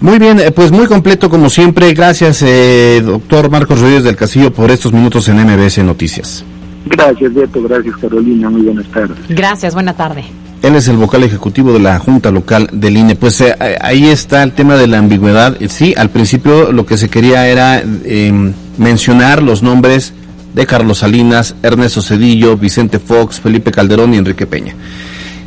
[0.00, 1.94] Muy bien, eh, pues muy completo como siempre.
[1.94, 6.44] Gracias, eh, doctor Marcos Rodríguez del Castillo, por estos minutos en MBS Noticias.
[6.86, 7.62] Gracias, Beto.
[7.62, 8.50] Gracias, Carolina.
[8.50, 9.16] Muy buenas tardes.
[9.28, 10.24] Gracias, buena tarde.
[10.62, 13.14] Él es el vocal ejecutivo de la Junta Local del INE.
[13.14, 15.56] Pues eh, ahí está el tema de la ambigüedad.
[15.68, 20.14] Sí, al principio lo que se quería era em, mencionar los nombres
[20.54, 24.74] de Carlos Salinas, Ernesto Cedillo, Vicente Fox, Felipe Calderón y Enrique Peña.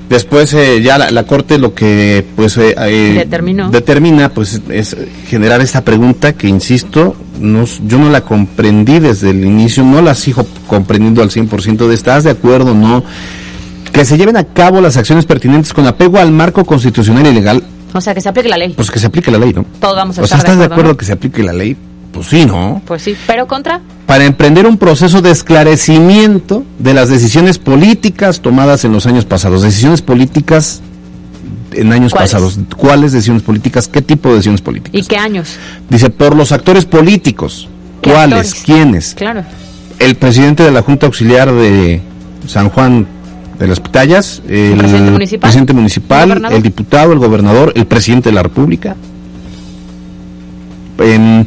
[0.09, 3.25] Después eh, ya la, Corte lo que pues eh, eh,
[3.71, 4.95] determina pues es
[5.27, 10.13] generar esta pregunta que insisto, no, yo no la comprendí desde el inicio, no la
[10.13, 13.03] sigo comprendiendo al 100% de estás de acuerdo no
[13.91, 17.63] que se lleven a cabo las acciones pertinentes con apego al marco constitucional y legal.
[17.93, 18.73] O sea, que se aplique la ley.
[18.75, 19.65] Pues que se aplique la ley, ¿no?
[19.79, 21.77] Todos vamos a o sea, ¿estás de acuerdo que se aplique la ley?
[22.15, 22.82] Pues sí, ¿no?
[22.86, 23.82] Pues sí, pero contra.
[24.06, 29.63] Para emprender un proceso de esclarecimiento de las decisiones políticas tomadas en los años pasados.
[29.63, 30.82] Decisiones políticas
[31.73, 32.58] en años pasados.
[32.78, 33.89] ¿Cuáles decisiones políticas?
[33.89, 35.01] ¿Qué tipo de decisiones políticas?
[35.01, 35.58] ¿Y qué años?
[35.89, 37.67] Dice, por los actores políticos.
[38.01, 38.56] ¿Cuáles?
[38.63, 39.13] ¿Quiénes?
[39.13, 39.43] Claro.
[39.99, 41.99] El presidente de la Junta Auxiliar de
[42.47, 43.08] San Juan
[43.60, 48.36] de las Pitayas, el, presidente municipal, presidente municipal ¿El, diputado, el gobernador, el presidente de
[48.36, 48.95] la República.
[50.99, 51.45] En,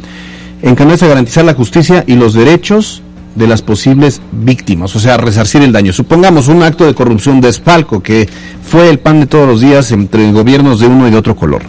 [0.61, 3.01] encaminarse a garantizar la justicia y los derechos
[3.35, 5.93] de las posibles víctimas, o sea, resarcir el daño.
[5.93, 8.27] Supongamos un acto de corrupción de espalco que
[8.63, 11.61] fue el pan de todos los días entre gobiernos de uno y de otro color.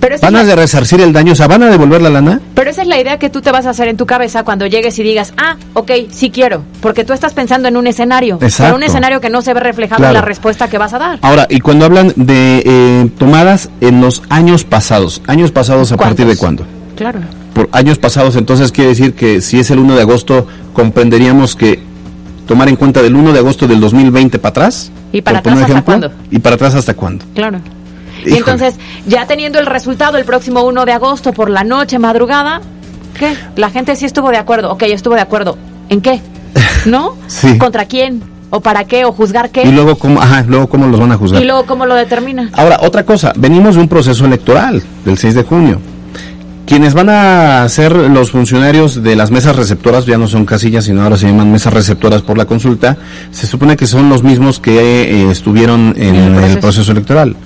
[0.00, 1.32] Pero ¿Van a resarcir el daño?
[1.32, 2.38] O sea, ¿van a devolver la lana?
[2.54, 4.66] Pero esa es la idea que tú te vas a hacer en tu cabeza cuando
[4.66, 6.62] llegues y digas, ah, ok, sí quiero.
[6.82, 8.38] Porque tú estás pensando en un escenario.
[8.42, 8.76] Exacto.
[8.76, 11.18] un escenario que no se ve reflejado en la respuesta que vas a dar.
[11.22, 16.26] Ahora, y cuando hablan de eh, tomadas en los años pasados, ¿años pasados a partir
[16.26, 16.66] de cuándo?
[16.96, 17.20] Claro
[17.54, 21.80] por años pasados, entonces quiere decir que si es el 1 de agosto, comprenderíamos que
[22.46, 24.90] tomar en cuenta del 1 de agosto del 2020 para atrás.
[25.12, 25.84] ¿Y para atrás hasta ejemplo.
[25.84, 26.12] cuándo?
[26.30, 27.24] ¿Y para atrás hasta cuándo?
[27.34, 27.60] Claro.
[28.26, 28.74] Y entonces,
[29.06, 32.60] ya teniendo el resultado el próximo 1 de agosto por la noche, madrugada,
[33.18, 33.36] ¿qué?
[33.56, 34.72] La gente sí estuvo de acuerdo.
[34.72, 35.56] Ok, estuvo de acuerdo.
[35.88, 36.20] ¿En qué?
[36.86, 37.16] ¿No?
[37.28, 37.56] Sí.
[37.58, 38.22] ¿Contra quién?
[38.50, 39.04] ¿O para qué?
[39.04, 39.62] ¿O juzgar qué?
[39.62, 41.42] Y luego cómo, ajá, luego cómo los van a juzgar.
[41.42, 42.50] Y luego, ¿cómo lo determina?
[42.52, 45.80] Ahora, otra cosa, venimos de un proceso electoral del 6 de junio.
[46.66, 51.02] Quienes van a ser los funcionarios de las mesas receptoras, ya no son casillas, sino
[51.02, 52.96] ahora se llaman mesas receptoras por la consulta,
[53.30, 56.60] se supone que son los mismos que eh, estuvieron en el el proceso.
[56.60, 57.36] proceso electoral.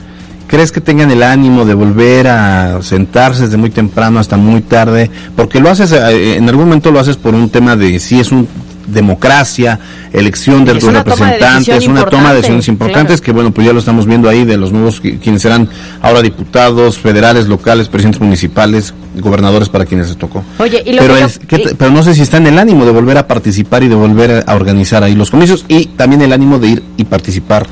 [0.47, 5.11] ¿Crees que tengan el ánimo de volver a sentarse desde muy temprano hasta muy tarde?
[5.37, 8.33] Porque lo haces, eh, en algún momento lo haces por un tema de si es
[8.33, 8.49] un
[8.89, 9.79] democracia,
[10.13, 13.23] elección de tus representantes, una toma de decisiones importantes claro.
[13.25, 15.69] que bueno, pues ya lo estamos viendo ahí de los nuevos qui- quienes serán
[16.03, 20.45] ahora diputados federales, locales, presidentes municipales, gobernadores para quienes les tocó.
[20.59, 22.47] Oye, y lo Pero, que es- ¿qué te- y- pero no sé si está en
[22.47, 25.87] el ánimo de volver a participar y de volver a organizar ahí los comicios y
[25.87, 27.67] también el ánimo de ir y participar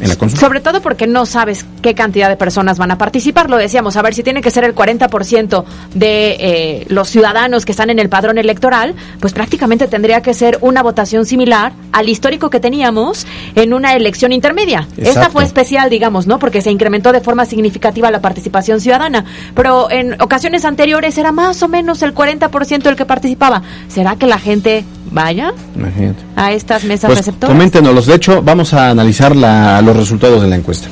[0.00, 0.40] en la consulta.
[0.40, 3.50] Sobre todo porque no sabes qué cantidad de personas van a participar.
[3.50, 7.72] Lo decíamos, a ver, si tiene que ser el 40% de eh, los ciudadanos que
[7.72, 12.50] están en el padrón electoral, pues prácticamente tendría que ser una votación similar al histórico
[12.50, 14.88] que teníamos en una elección intermedia.
[14.96, 16.38] Esta fue especial, digamos, ¿no?
[16.38, 19.24] Porque se incrementó de forma significativa la participación ciudadana.
[19.54, 23.62] Pero en ocasiones anteriores era más o menos el 40% el que participaba.
[23.88, 26.22] ¿Será que la gente vaya Imagínate.
[26.36, 27.54] a estas mesas Pues receptoras?
[27.54, 30.88] coméntenos, de hecho vamos a analizar la- los resultados de la encuesta.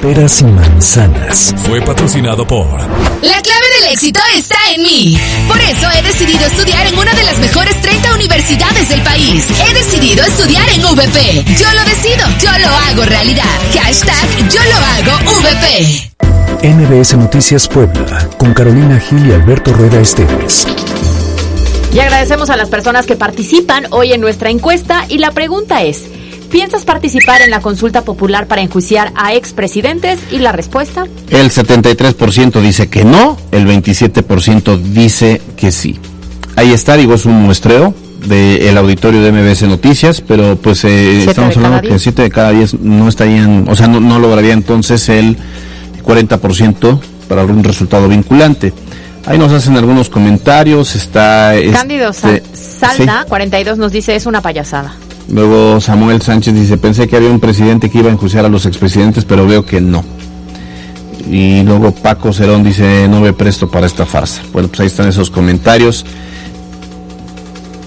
[0.00, 1.54] Peras y manzanas.
[1.66, 2.66] Fue patrocinado por
[3.22, 5.18] La clave del éxito está en mí.
[5.48, 9.48] Por eso he decidido estudiar en una de las mejores 30 universidades del país.
[9.68, 11.44] He decidido estudiar en VP.
[11.58, 13.44] Yo lo decido, yo lo hago realidad.
[13.74, 16.12] Hashtag yo lo hago VP.
[16.62, 20.66] MBS Noticias Puebla, con Carolina Gil y Alberto Rueda Esteves.
[21.96, 26.02] Y agradecemos a las personas que participan hoy en nuestra encuesta y la pregunta es,
[26.50, 30.18] ¿piensas participar en la consulta popular para enjuiciar a expresidentes?
[30.30, 35.98] Y la respuesta, El 73% dice que no, el 27% dice que sí.
[36.56, 37.94] Ahí está, digo, es un muestreo
[38.26, 42.02] del auditorio de MBS Noticias, pero pues eh, estamos de hablando que diez.
[42.02, 45.38] 7 de cada 10 no estarían, o sea, no, no lograría entonces el
[46.04, 48.74] 40% para algún resultado vinculante.
[49.26, 51.56] Ahí nos hacen algunos comentarios, está...
[51.56, 52.40] este, Cándido sí.
[52.52, 54.94] Salda, 42, nos dice, es una payasada.
[55.28, 58.66] Luego Samuel Sánchez dice, pensé que había un presidente que iba a enjuiciar a los
[58.66, 60.04] expresidentes, pero veo que no.
[61.28, 64.42] Y luego Paco Cerón dice, no me presto para esta farsa.
[64.52, 66.04] Bueno, pues ahí están esos comentarios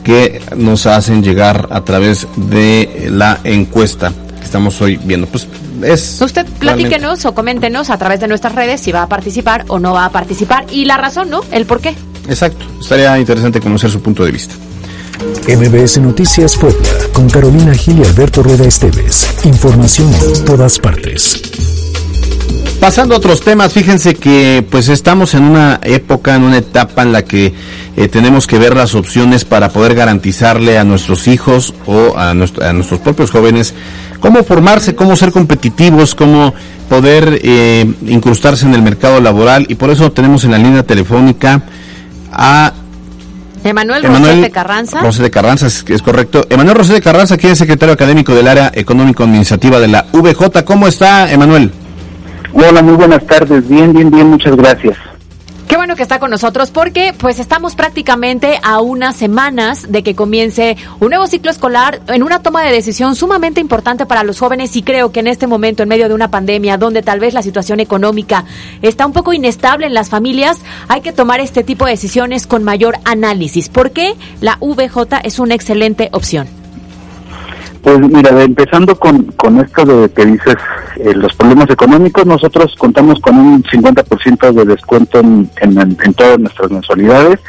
[0.04, 5.28] que nos hacen llegar a través de la encuesta que estamos hoy viendo.
[5.28, 5.48] Pues
[5.84, 6.22] es...
[6.22, 9.80] Usted realmente- platíquenos o coméntenos a través de nuestras redes si va a participar o
[9.80, 11.42] no va a participar y la razón, ¿no?
[11.52, 11.96] El por qué.
[12.28, 14.56] Exacto, estaría interesante conocer su punto de vista.
[15.48, 19.28] MBS Noticias Puebla, con Carolina Gil y Alberto Rueda Esteves.
[19.44, 21.42] Información en todas partes.
[22.80, 27.12] Pasando a otros temas, fíjense que pues estamos en una época, en una etapa en
[27.12, 27.54] la que
[27.98, 32.66] eh, tenemos que ver las opciones para poder garantizarle a nuestros hijos o a, nuestro-
[32.66, 33.74] a nuestros propios jóvenes
[34.22, 36.54] cómo formarse, cómo ser competitivos, cómo
[36.88, 41.62] poder eh, incrustarse en el mercado laboral y por eso tenemos en la línea telefónica
[42.32, 42.74] a
[43.66, 45.02] Emanuel, Emanuel Rosete Carranza.
[45.02, 46.46] Rosete Carranza, es, es correcto.
[46.50, 50.64] Emanuel Rosete Carranza, quien es secretario académico del área económico-administrativa de la VJ.
[50.64, 51.72] ¿Cómo está, Emanuel?
[52.54, 53.68] Hola, muy buenas tardes.
[53.68, 54.98] Bien, bien, bien, muchas gracias.
[55.68, 60.16] Qué bueno que está con nosotros porque pues estamos prácticamente a unas semanas de que
[60.16, 64.76] comience un nuevo ciclo escolar en una toma de decisión sumamente importante para los jóvenes
[64.76, 67.44] y creo que en este momento en medio de una pandemia donde tal vez la
[67.44, 68.46] situación económica
[68.82, 72.64] está un poco inestable en las familias, hay que tomar este tipo de decisiones con
[72.64, 73.70] mayor análisis.
[73.70, 76.59] ¿Por qué la VJ es una excelente opción?
[77.84, 80.56] Pues mira, empezando con, con esto de que dices
[80.98, 86.70] eh, los problemas económicos, nosotros contamos con un 50% de descuento en, en, todas nuestras
[86.72, 87.40] mensualidades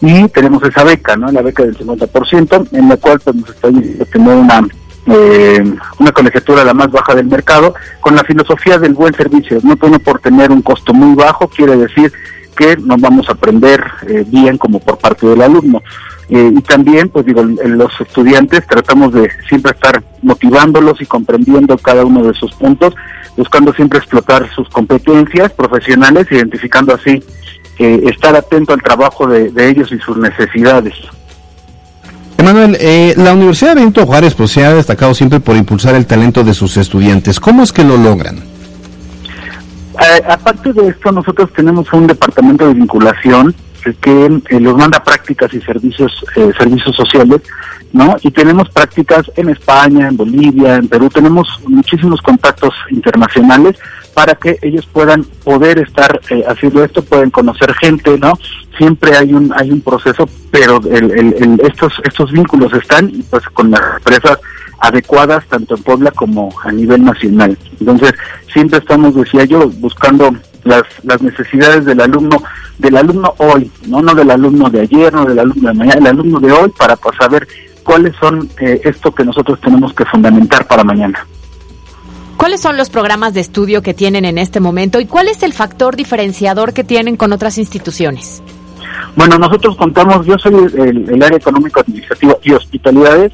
[0.00, 1.30] y tenemos esa beca, ¿no?
[1.30, 4.68] La beca del 50%, en la cual pues, nos está a una,
[5.06, 9.58] eh, una colegiatura la más baja del mercado con la filosofía del buen servicio.
[9.62, 12.12] No todo por tener un costo muy bajo quiere decir
[12.56, 15.82] que nos vamos a aprender eh, bien como por parte del alumno.
[16.30, 22.04] Eh, y también, pues digo, los estudiantes tratamos de siempre estar motivándolos y comprendiendo cada
[22.04, 22.94] uno de sus puntos,
[23.36, 27.22] buscando siempre explotar sus competencias profesionales, identificando así
[27.78, 30.94] eh, estar atento al trabajo de, de ellos y sus necesidades.
[32.38, 36.06] Emanuel, eh, la Universidad de Benito Juárez pues, se ha destacado siempre por impulsar el
[36.06, 37.40] talento de sus estudiantes.
[37.40, 38.36] ¿Cómo es que lo logran?
[38.38, 43.54] Eh, aparte de esto, nosotros tenemos un departamento de vinculación
[44.00, 47.40] que eh, los manda prácticas y servicios eh, servicios sociales,
[47.92, 48.16] ¿no?
[48.22, 53.76] Y tenemos prácticas en España, en Bolivia, en Perú, tenemos muchísimos contactos internacionales
[54.14, 58.32] para que ellos puedan poder estar eh, haciendo esto, pueden conocer gente, ¿no?
[58.76, 63.70] Siempre hay un hay un proceso, pero el, el, estos estos vínculos están pues con
[63.70, 64.38] las empresas
[64.80, 67.56] adecuadas tanto en Puebla como a nivel nacional.
[67.80, 68.12] Entonces,
[68.52, 70.34] siempre estamos, decía yo, buscando
[70.68, 72.42] las, las necesidades del alumno,
[72.78, 76.06] del alumno hoy, no no del alumno de ayer, no del alumno de mañana, el
[76.06, 77.48] alumno de hoy para pues, saber
[77.82, 81.26] cuáles son eh, esto que nosotros tenemos que fundamentar para mañana.
[82.36, 85.52] ¿Cuáles son los programas de estudio que tienen en este momento y cuál es el
[85.52, 88.42] factor diferenciador que tienen con otras instituciones?
[89.16, 93.32] Bueno, nosotros contamos, yo soy el, el área económico administrativo y hospitalidades,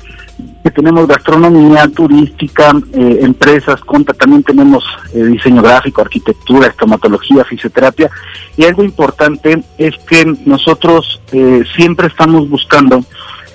[0.62, 8.10] que tenemos gastronomía, turística, eh, empresas, conta, también tenemos eh, diseño gráfico, arquitectura, estomatología, fisioterapia.
[8.56, 13.04] Y algo importante es que nosotros eh, siempre estamos buscando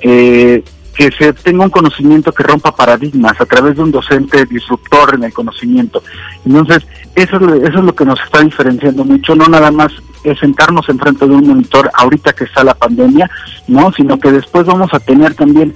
[0.02, 5.24] que se tenga un conocimiento que rompa paradigmas a través de un docente disruptor en
[5.26, 6.02] el conocimiento.
[6.46, 9.92] Entonces, eso es, eso es lo que nos está diferenciando mucho, no nada más
[10.24, 13.30] es sentarnos enfrente de un monitor ahorita que está la pandemia,
[13.68, 15.74] no, sino que después vamos a tener también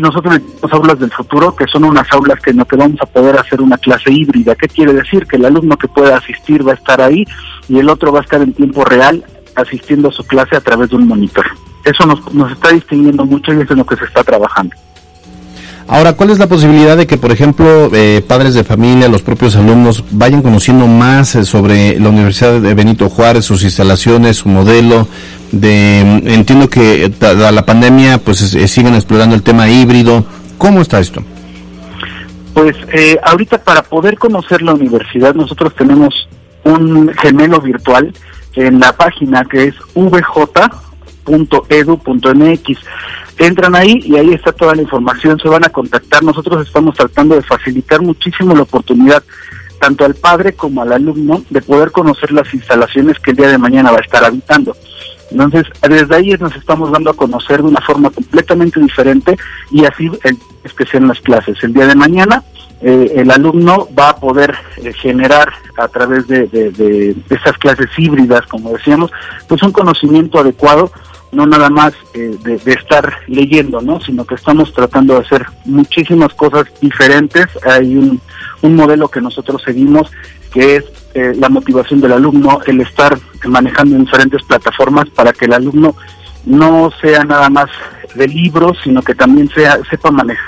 [0.00, 3.38] nosotros tenemos aulas del futuro, que son unas aulas que no que vamos a poder
[3.38, 4.54] hacer una clase híbrida.
[4.54, 5.26] ¿Qué quiere decir?
[5.26, 7.24] Que el alumno que pueda asistir va a estar ahí
[7.68, 10.90] y el otro va a estar en tiempo real asistiendo a su clase a través
[10.90, 11.46] de un monitor.
[11.84, 14.74] Eso nos, nos está distinguiendo mucho y es lo que se está trabajando.
[15.88, 19.56] Ahora, ¿cuál es la posibilidad de que, por ejemplo, eh, padres de familia, los propios
[19.56, 25.08] alumnos, vayan conociendo más eh, sobre la Universidad de Benito Juárez, sus instalaciones, su modelo?
[25.50, 30.24] De, mm, entiendo que eh, la pandemia, pues siguen explorando el tema híbrido.
[30.56, 31.22] ¿Cómo está esto?
[32.54, 32.76] Pues
[33.24, 36.28] ahorita para poder conocer la universidad nosotros tenemos
[36.64, 38.12] un gemelo virtual
[38.54, 40.68] en la página que es vj.edu.mx
[43.38, 46.22] entran ahí y ahí está toda la información, se van a contactar.
[46.22, 49.22] Nosotros estamos tratando de facilitar muchísimo la oportunidad
[49.80, 53.58] tanto al padre como al alumno de poder conocer las instalaciones que el día de
[53.58, 54.76] mañana va a estar habitando.
[55.32, 59.36] Entonces, desde ahí nos estamos dando a conocer de una forma completamente diferente
[59.70, 60.10] y así
[60.62, 61.56] es que sean las clases.
[61.64, 62.44] El día de mañana
[62.80, 67.88] eh, el alumno va a poder eh, generar a través de, de, de, estas clases
[67.96, 69.10] híbridas, como decíamos,
[69.48, 70.92] pues un conocimiento adecuado
[71.32, 74.00] no nada más eh, de, estar leyendo, ¿no?
[74.00, 77.46] Sino que estamos tratando de hacer muchísimas cosas diferentes.
[77.64, 78.20] Hay un,
[78.60, 80.10] un modelo que nosotros seguimos
[80.52, 85.46] que es eh, la motivación del alumno, el estar manejando en diferentes plataformas para que
[85.46, 85.96] el alumno
[86.44, 87.70] no sea nada más
[88.14, 90.44] de libros, sino que también sea sepa manejar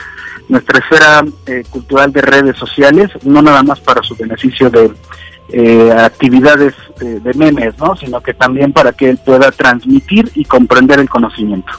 [0.49, 4.93] nuestra esfera eh, cultural de redes sociales, no nada más para su beneficio de
[5.51, 7.97] eh, actividades eh, de memes, ¿no?
[7.97, 11.73] Sino que también para que él pueda transmitir y comprender el conocimiento.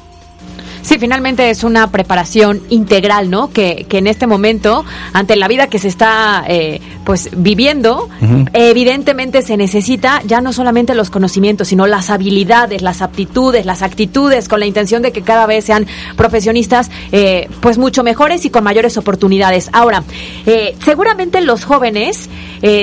[0.81, 3.49] Sí, finalmente es una preparación integral, ¿no?
[3.49, 8.09] Que, que en este momento, ante la vida que se está eh, pues viviendo,
[8.53, 14.49] evidentemente se necesita ya no solamente los conocimientos, sino las habilidades, las aptitudes, las actitudes,
[14.49, 15.85] con la intención de que cada vez sean
[16.17, 19.69] profesionistas eh, pues mucho mejores y con mayores oportunidades.
[19.71, 20.03] Ahora,
[20.45, 22.29] eh, seguramente los jóvenes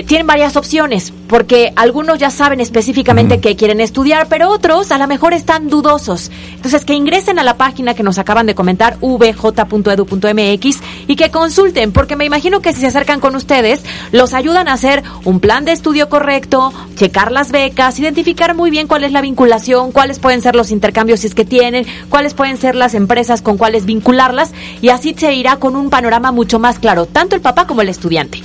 [0.06, 5.08] tienen varias opciones, porque algunos ya saben específicamente qué quieren estudiar, pero otros a lo
[5.08, 6.30] mejor están dudosos.
[6.54, 11.92] Entonces, que ingresen a la página que nos acaban de comentar, vj.edu.mx, y que consulten,
[11.92, 13.82] porque me imagino que si se acercan con ustedes,
[14.12, 18.86] los ayudan a hacer un plan de estudio correcto, checar las becas, identificar muy bien
[18.86, 22.58] cuál es la vinculación, cuáles pueden ser los intercambios si es que tienen, cuáles pueden
[22.58, 26.78] ser las empresas con cuáles vincularlas, y así se irá con un panorama mucho más
[26.78, 28.42] claro, tanto el papá como el estudiante.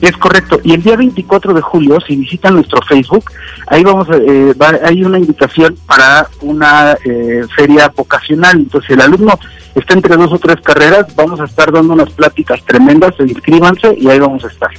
[0.00, 0.60] Es correcto.
[0.62, 3.30] Y el día 24 de julio, si visitan nuestro Facebook,
[3.68, 4.54] ahí vamos eh,
[4.84, 8.56] hay una invitación para una eh, feria vocacional.
[8.58, 9.38] Entonces, el alumno
[9.74, 14.08] está entre dos o tres carreras, vamos a estar dando unas pláticas tremendas, inscríbanse y
[14.08, 14.70] ahí vamos a estar.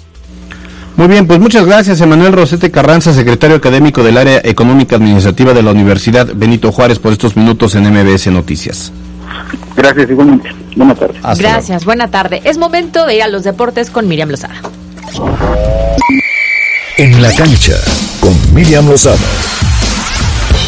[0.98, 5.62] Muy bien, pues muchas gracias, Emanuel Rosete Carranza, secretario académico del área económica administrativa de
[5.62, 8.91] la Universidad Benito Juárez, por estos minutos en MBS Noticias.
[9.76, 10.50] Gracias, igualmente.
[10.76, 11.22] Buenas tardes.
[11.38, 12.41] Gracias, buena tarde.
[12.45, 14.56] Es momento de ir a los deportes con Miriam Lozada.
[16.98, 17.76] En la cancha
[18.20, 19.18] con Miriam Lozada.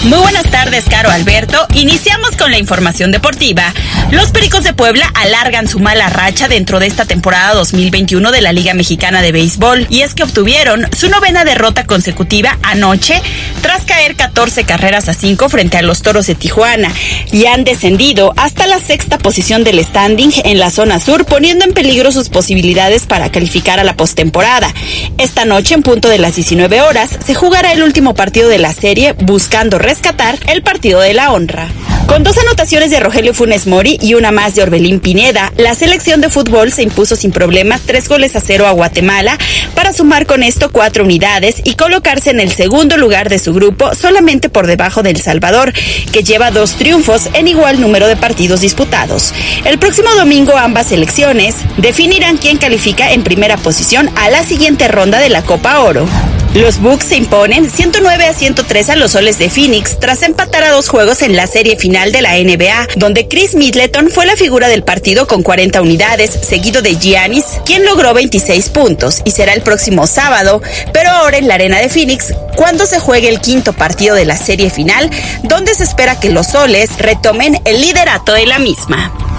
[0.03, 1.67] Muy buenas tardes, Caro Alberto.
[1.73, 3.73] Iniciamos con la información deportiva.
[4.11, 8.53] Los Pericos de Puebla alargan su mala racha dentro de esta temporada 2021 de la
[8.53, 13.21] Liga Mexicana de Béisbol y es que obtuvieron su novena derrota consecutiva anoche
[13.61, 16.93] tras caer 14 carreras a 5 frente a los Toros de Tijuana
[17.33, 21.73] y han descendido hasta la sexta posición del standing en la zona sur, poniendo en
[21.73, 24.73] peligro sus posibilidades para calificar a la postemporada.
[25.17, 28.71] Esta noche, en punto de las 19 horas, se jugará el último partido de la
[28.71, 31.67] serie buscando rescatar el partido de la honra.
[32.05, 36.21] Con dos anotaciones de Rogelio Funes Mori y una más de Orbelín Pineda, la selección
[36.21, 39.35] de fútbol se impuso sin problemas tres goles a cero a Guatemala
[39.73, 43.95] para sumar con esto cuatro unidades y colocarse en el segundo lugar de su grupo
[43.95, 45.73] solamente por debajo de El Salvador,
[46.11, 49.33] que lleva dos triunfos en igual número de partidos disputados.
[49.65, 55.17] El próximo domingo ambas selecciones definirán quién califica en primera posición a la siguiente ronda
[55.17, 56.07] de la Copa Oro.
[56.55, 60.71] Los Bucks se imponen 109 a 103 a los soles de Phoenix tras empatar a
[60.71, 64.67] dos juegos en la serie final de la NBA, donde Chris Middleton fue la figura
[64.67, 69.61] del partido con 40 unidades, seguido de Giannis, quien logró 26 puntos, y será el
[69.61, 70.59] próximo sábado,
[70.91, 74.35] pero ahora en la arena de Phoenix, cuando se juegue el quinto partido de la
[74.35, 75.11] serie final,
[75.43, 79.38] donde se espera que los soles retomen el liderato de la misma.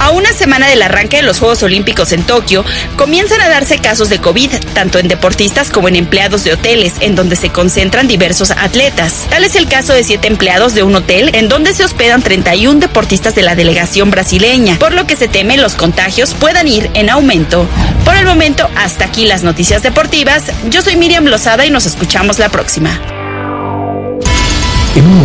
[0.00, 2.64] A una semana del arranque de los Juegos Olímpicos en Tokio,
[2.96, 7.14] comienzan a darse casos de COVID, tanto en deportistas como en empleados de hoteles, en
[7.14, 9.26] donde se concentran diversos atletas.
[9.28, 12.80] Tal es el caso de siete empleados de un hotel, en donde se hospedan 31
[12.80, 17.10] deportistas de la delegación brasileña, por lo que se teme los contagios puedan ir en
[17.10, 17.68] aumento.
[18.06, 20.44] Por el momento, hasta aquí las noticias deportivas.
[20.70, 22.98] Yo soy Miriam Lozada y nos escuchamos la próxima.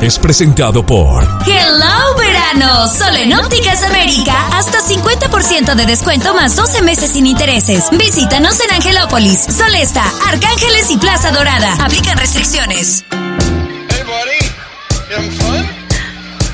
[0.00, 6.82] Es presentado por Hello verano, solo en Ópticas América, hasta 50% de descuento más 12
[6.82, 7.86] meses sin intereses.
[7.90, 11.74] Visítanos en Angelópolis, Solesta, Arcángeles y Plaza Dorada.
[11.84, 13.04] Aplican restricciones.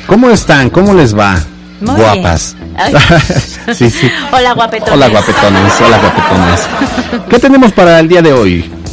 [0.07, 0.71] ¿Cómo están?
[0.71, 1.39] ¿Cómo les va?
[1.83, 2.57] Muy Guapas.
[3.75, 4.11] sí, sí.
[4.33, 4.95] Hola, guapetones.
[4.95, 5.73] Hola, guapetones.
[5.81, 7.29] Hola, guapetones.
[7.29, 8.84] ¿Qué tenemos para el día de hoy?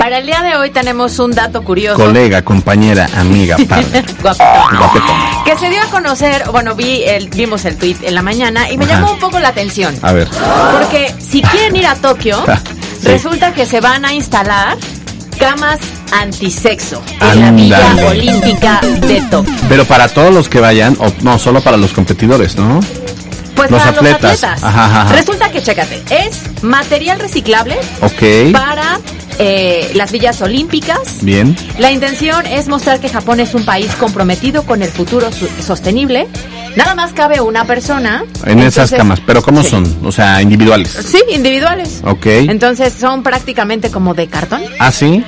[0.00, 2.02] Para el día de hoy tenemos un dato curioso.
[2.02, 4.02] Colega, compañera, amiga, padre.
[4.22, 4.78] Guapetón.
[4.78, 5.16] Guapetón.
[5.44, 8.78] Que se dio a conocer, bueno, vi el, vimos el tweet en la mañana y
[8.78, 8.94] me Ajá.
[8.94, 9.94] llamó un poco la atención.
[10.00, 10.26] A ver.
[10.72, 12.42] Porque si quieren ir a Tokio,
[13.02, 13.08] Sí.
[13.08, 14.78] resulta que se van a instalar
[15.38, 15.78] camas
[16.12, 17.50] antisexo en la.
[17.52, 19.54] Villa Olímpica de Tokio.
[19.68, 22.80] Pero para todos los que vayan, o no, solo para los competidores, ¿no?
[23.60, 24.22] Pues Los para atletas.
[24.22, 24.62] los atletas.
[24.64, 25.12] Ajá, ajá, ajá.
[25.14, 27.76] Resulta que, chécate, es material reciclable
[28.52, 28.98] para
[29.38, 31.18] eh, las villas olímpicas.
[31.22, 31.54] Bien.
[31.78, 35.28] La intención es mostrar que Japón es un país comprometido con el futuro
[35.64, 36.26] sostenible.
[36.76, 38.24] Nada más cabe una persona.
[38.46, 39.20] En esas camas.
[39.26, 39.70] ¿Pero cómo Sí.
[39.70, 39.98] son?
[40.04, 40.96] O sea, individuales.
[41.10, 42.00] Sí, individuales.
[42.04, 42.26] Ok.
[42.26, 44.62] Entonces son prácticamente como de cartón.
[44.78, 45.22] ¿Ah, sí?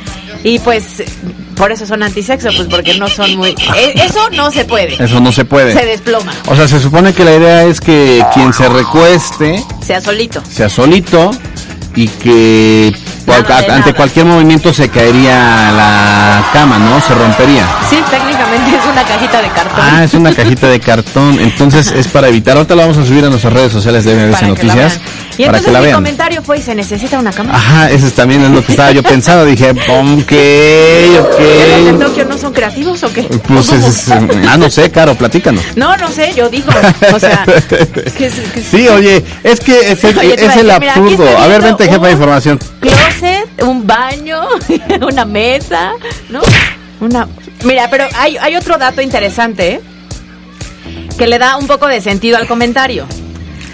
[0.45, 1.03] Y pues
[1.63, 3.51] por eso son antisexo, pues porque no son muy...
[3.51, 5.01] eh, Eso no se puede.
[5.03, 5.73] Eso no se puede.
[5.73, 6.33] Se desploma.
[6.49, 10.43] O sea, se supone que la idea es que quien se recueste Sea solito.
[10.51, 11.31] sea solito
[11.95, 12.93] y que
[13.27, 13.93] Ante nada.
[13.95, 17.01] cualquier movimiento se caería la cama, ¿no?
[17.01, 17.67] Se rompería.
[17.89, 19.81] Sí, técnicamente es una cajita de cartón.
[19.81, 21.39] Ah, es una cajita de cartón.
[21.41, 22.57] Entonces es para evitar.
[22.57, 25.01] Ahorita la vamos a subir a nuestras redes sociales de la Noticias.
[25.39, 25.95] Y Para entonces que la mi vean.
[25.97, 27.55] comentario fue, ¿se necesita una cama?
[27.55, 29.47] Ajá, ese también es lo que estaba yo pensando.
[29.47, 32.01] Dije, ok, ¿Los de ok.
[32.01, 33.23] Tokio no son creativos o qué?
[33.23, 35.63] Pues es, es- ah, no sé, Caro, platícanos.
[35.77, 36.71] No, no sé, yo digo,
[37.15, 37.45] o sea,
[38.19, 38.31] que
[38.71, 41.39] Sí, oye, es que es, el- Oye, es decir, absurdo.
[41.39, 42.59] A ver, vente, jefa de información.
[42.83, 44.43] Closet, un baño,
[45.09, 45.93] una mesa,
[46.29, 46.41] ¿no?
[47.01, 47.27] Una
[47.65, 49.81] Mira, pero hay, hay otro dato interesante ¿eh?
[51.17, 53.07] que le da un poco de sentido al comentario.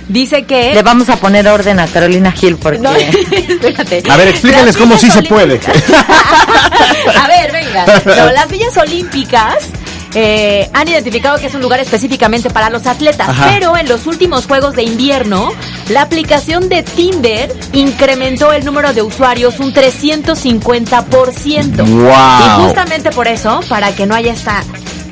[0.08, 4.02] Dice que Le vamos a poner orden a Carolina Gil porque No, espérate.
[4.10, 5.60] A ver, explíquenles cómo sí se puede.
[7.20, 7.84] A ver, venga.
[8.04, 9.68] No, las villas olímpicas
[10.14, 13.50] eh, han identificado que es un lugar específicamente para los atletas, Ajá.
[13.52, 15.50] pero en los últimos Juegos de Invierno,
[15.88, 21.88] la aplicación de Tinder incrementó el número de usuarios un 350%.
[21.88, 22.60] Guau.
[22.60, 24.62] Y justamente por eso, para que no haya esta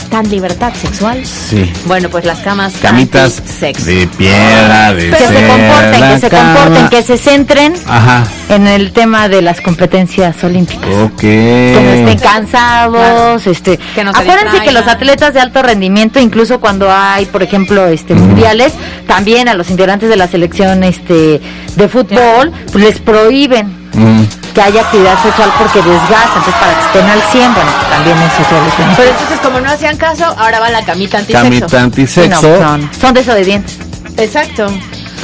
[0.06, 1.70] tan libertad sexual, Sí.
[1.86, 6.54] bueno, pues las camas Camitas de piedra, de que se comporten, que se cama.
[6.54, 8.24] comporten, que se centren Ajá.
[8.48, 10.88] en el tema de las competencias olímpicas.
[11.04, 11.20] Ok.
[11.20, 16.18] Que no estén cansados, este, Que no se acuérdense que los atletas de alto rendimiento,
[16.20, 18.72] incluso cuando hay, por ejemplo, este mundiales,
[19.06, 21.40] también a los integrantes de la selección este
[21.76, 24.24] de fútbol, pues les prohíben Mm.
[24.56, 28.16] Que haya actividad sexual porque desgasta, entonces para que estén al 100, bueno, pues también
[28.16, 28.96] eso se les.
[28.96, 31.44] Pero entonces, como no hacían caso, ahora va la camita antisexo.
[31.44, 32.40] Camita antisexo.
[32.40, 32.90] Sí, no, no, no.
[32.98, 33.76] Son desobedientes.
[34.16, 34.68] Exacto.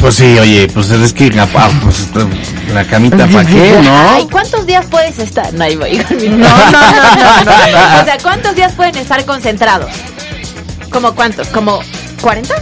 [0.00, 2.10] Pues sí, oye, pues es que ah, pues,
[2.74, 4.10] la camita para qué, ¿no?
[4.10, 5.50] Ay, ¿cuántos días puedes estar?
[5.54, 5.96] No, ahí voy.
[5.96, 9.90] No, no, no, no, O sea, ¿cuántos días pueden estar concentrados?
[10.90, 11.48] ¿Como cuántos?
[11.48, 11.80] ¿Como
[12.20, 12.54] 40?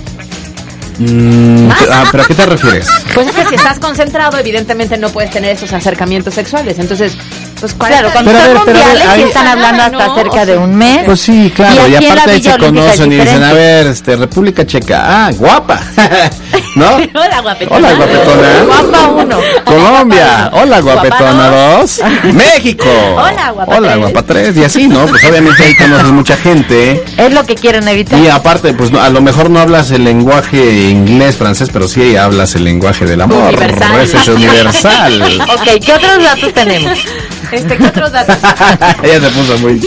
[1.01, 2.87] Mm, ah, ¿Pero a qué te refieres?
[3.15, 6.79] Pues es que si estás concentrado, evidentemente no puedes tener esos acercamientos sexuales.
[6.79, 7.17] Entonces,
[7.61, 11.05] pues claro, cuando son mundiales y están hablando hasta cerca de un mes.
[11.05, 15.27] Pues sí, claro, y, aparte ahí se conocen y dicen, a ver, este, República Checa,
[15.27, 15.81] ah, guapa,
[16.77, 16.97] ¿no?
[17.15, 17.77] Hola, guapetona.
[17.77, 18.49] Hola, guapetona.
[18.67, 19.39] Guapa uno.
[19.65, 22.01] Colombia, hola, guapetona dos.
[22.33, 22.89] México.
[23.17, 24.57] Hola, guapa Hola, guapa tres.
[24.57, 25.07] Y así, ¿no?
[25.07, 27.05] Pues obviamente ahí conoces mucha gente.
[27.17, 28.19] Es lo que quieren evitar.
[28.19, 32.55] Y aparte, pues a lo mejor no hablas el lenguaje inglés, francés, pero sí hablas
[32.55, 33.49] el lenguaje del amor.
[33.49, 34.01] Universal.
[34.01, 35.41] Ese es universal.
[35.43, 36.99] ok, ¿qué otros datos tenemos?
[37.53, 38.37] Este, ¿qué otros datos?
[39.03, 39.81] Ella se puso muy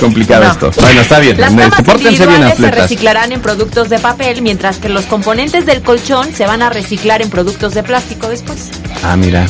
[0.00, 0.70] complicado esto.
[0.80, 1.40] Bueno, está bien.
[1.40, 5.82] Las camas Pórtense bien, se reciclarán en productos de papel, mientras que los componentes del
[5.82, 8.70] colchón se van a reciclar en productos de plástico después.
[9.02, 9.46] Ah, mira.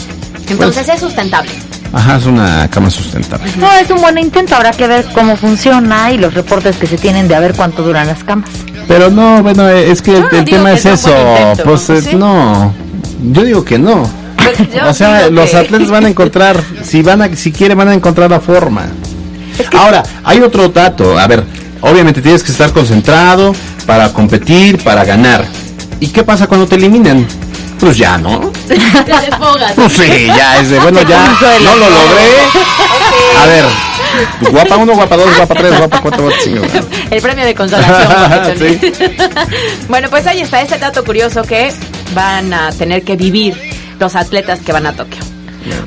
[0.48, 1.50] Entonces pues es sustentable.
[1.92, 3.50] Ajá, es una cama sustentable.
[3.56, 4.54] No, es un buen intento.
[4.54, 7.82] Habrá que ver cómo funciona y los reportes que se tienen de a ver cuánto
[7.82, 8.50] duran las camas.
[8.86, 11.12] Pero no, bueno, es que el, tema es eso.
[11.64, 12.72] pues eh, no.
[13.32, 14.08] Yo digo que no.
[14.56, 17.94] Pues o sea, los atletas van a encontrar, si van a, si quieren, van a
[17.94, 18.86] encontrar la forma.
[19.76, 21.18] Ahora, hay otro dato.
[21.18, 21.44] A ver,
[21.80, 23.54] obviamente tienes que estar concentrado
[23.86, 25.44] para competir, para ganar.
[26.00, 27.26] ¿Y qué pasa cuando te eliminan?
[27.78, 28.52] Pues ya, ¿no?
[28.68, 29.72] Te desfogas.
[29.74, 31.28] Pues sí, ya es de, bueno, ya
[31.62, 32.26] no lo logré.
[33.38, 33.64] A ver,
[34.50, 36.62] guapa uno, guapa dos, guapa tres, guapa cuatro, guapa cinco.
[37.10, 38.58] El premio de consolación.
[38.58, 38.80] sí.
[39.88, 41.72] Bueno, pues ahí está ese dato curioso que
[42.14, 43.54] van a tener que vivir
[43.98, 45.22] los atletas que van a Tokio.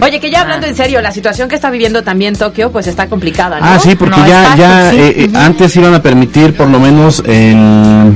[0.01, 3.07] Oye, que ya hablando en serio, la situación que está viviendo también Tokio, pues está
[3.07, 3.66] complicada, ¿no?
[3.66, 8.16] Ah, sí, porque ya, ya eh, eh, antes iban a permitir por lo menos en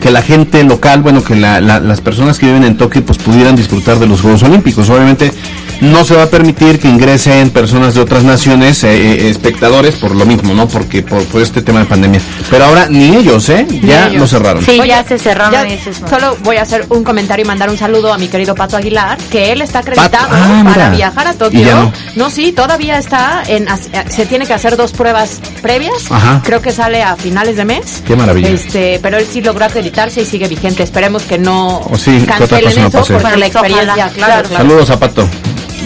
[0.00, 3.98] que la gente local, bueno, que las personas que viven en Tokio pues pudieran disfrutar
[3.98, 4.88] de los Juegos Olímpicos.
[4.90, 5.32] Obviamente
[5.80, 10.14] no se va a permitir que ingresen personas de otras naciones, eh, eh, espectadores, por
[10.14, 10.68] lo mismo, ¿no?
[10.68, 12.20] Porque por, este tema de pandemia.
[12.50, 13.66] Pero ahora ni ellos, ¿eh?
[13.82, 14.64] ya lo cerraron.
[14.64, 15.66] Sí, ya se cerraron.
[16.08, 19.18] solo voy a hacer un comentario y mandar un saludo a mi querido Pato Aguilar,
[19.30, 21.92] que él está acreditado ah, para viajar a Tokio.
[22.16, 22.30] No?
[22.30, 23.66] sí, todavía está en,
[24.08, 26.04] se tiene que hacer dos pruebas previas.
[26.42, 28.02] Creo que sale a finales de mes.
[28.06, 28.48] Qué maravilla.
[28.48, 30.82] Este, pero él sí logró acreditar y sigue vigente.
[30.82, 34.10] Esperemos que no sí, cancelen eso por la experiencia.
[34.14, 35.28] Claro, Saludos, Zapato.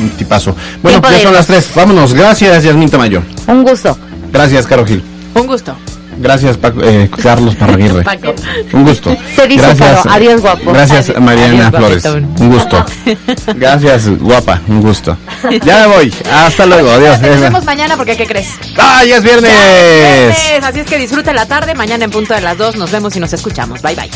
[0.01, 0.55] Un tipazo.
[0.83, 1.71] Bueno, pues son las tres.
[1.75, 2.15] Vámonos.
[2.15, 3.23] Gracias, Yasmin Tamayo.
[3.47, 3.97] Un gusto.
[4.33, 5.03] Gracias, Caro Gil.
[5.35, 5.77] Un gusto.
[6.21, 8.05] Gracias, eh, Carlos Parraguirre.
[8.73, 9.17] Un gusto.
[9.37, 10.73] Se dice Gracias, Adiós, guapo.
[10.73, 12.05] Gracias, Mariana Flores.
[12.05, 12.85] Un gusto.
[13.55, 14.61] Gracias, guapa.
[14.69, 15.17] Un gusto.
[15.65, 16.15] Ya me voy.
[16.33, 16.91] Hasta luego.
[16.91, 17.21] Adiós.
[17.21, 18.49] Nos vemos mañana porque ¿qué crees?
[18.79, 20.37] ¡Ah, ya es viernes!
[20.63, 21.75] Así es que disfrute la tarde.
[21.75, 23.81] Mañana en punto de las dos nos vemos y nos escuchamos.
[23.83, 24.11] Bye, bye.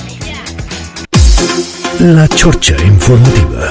[2.01, 3.71] La Chorcha Informativa.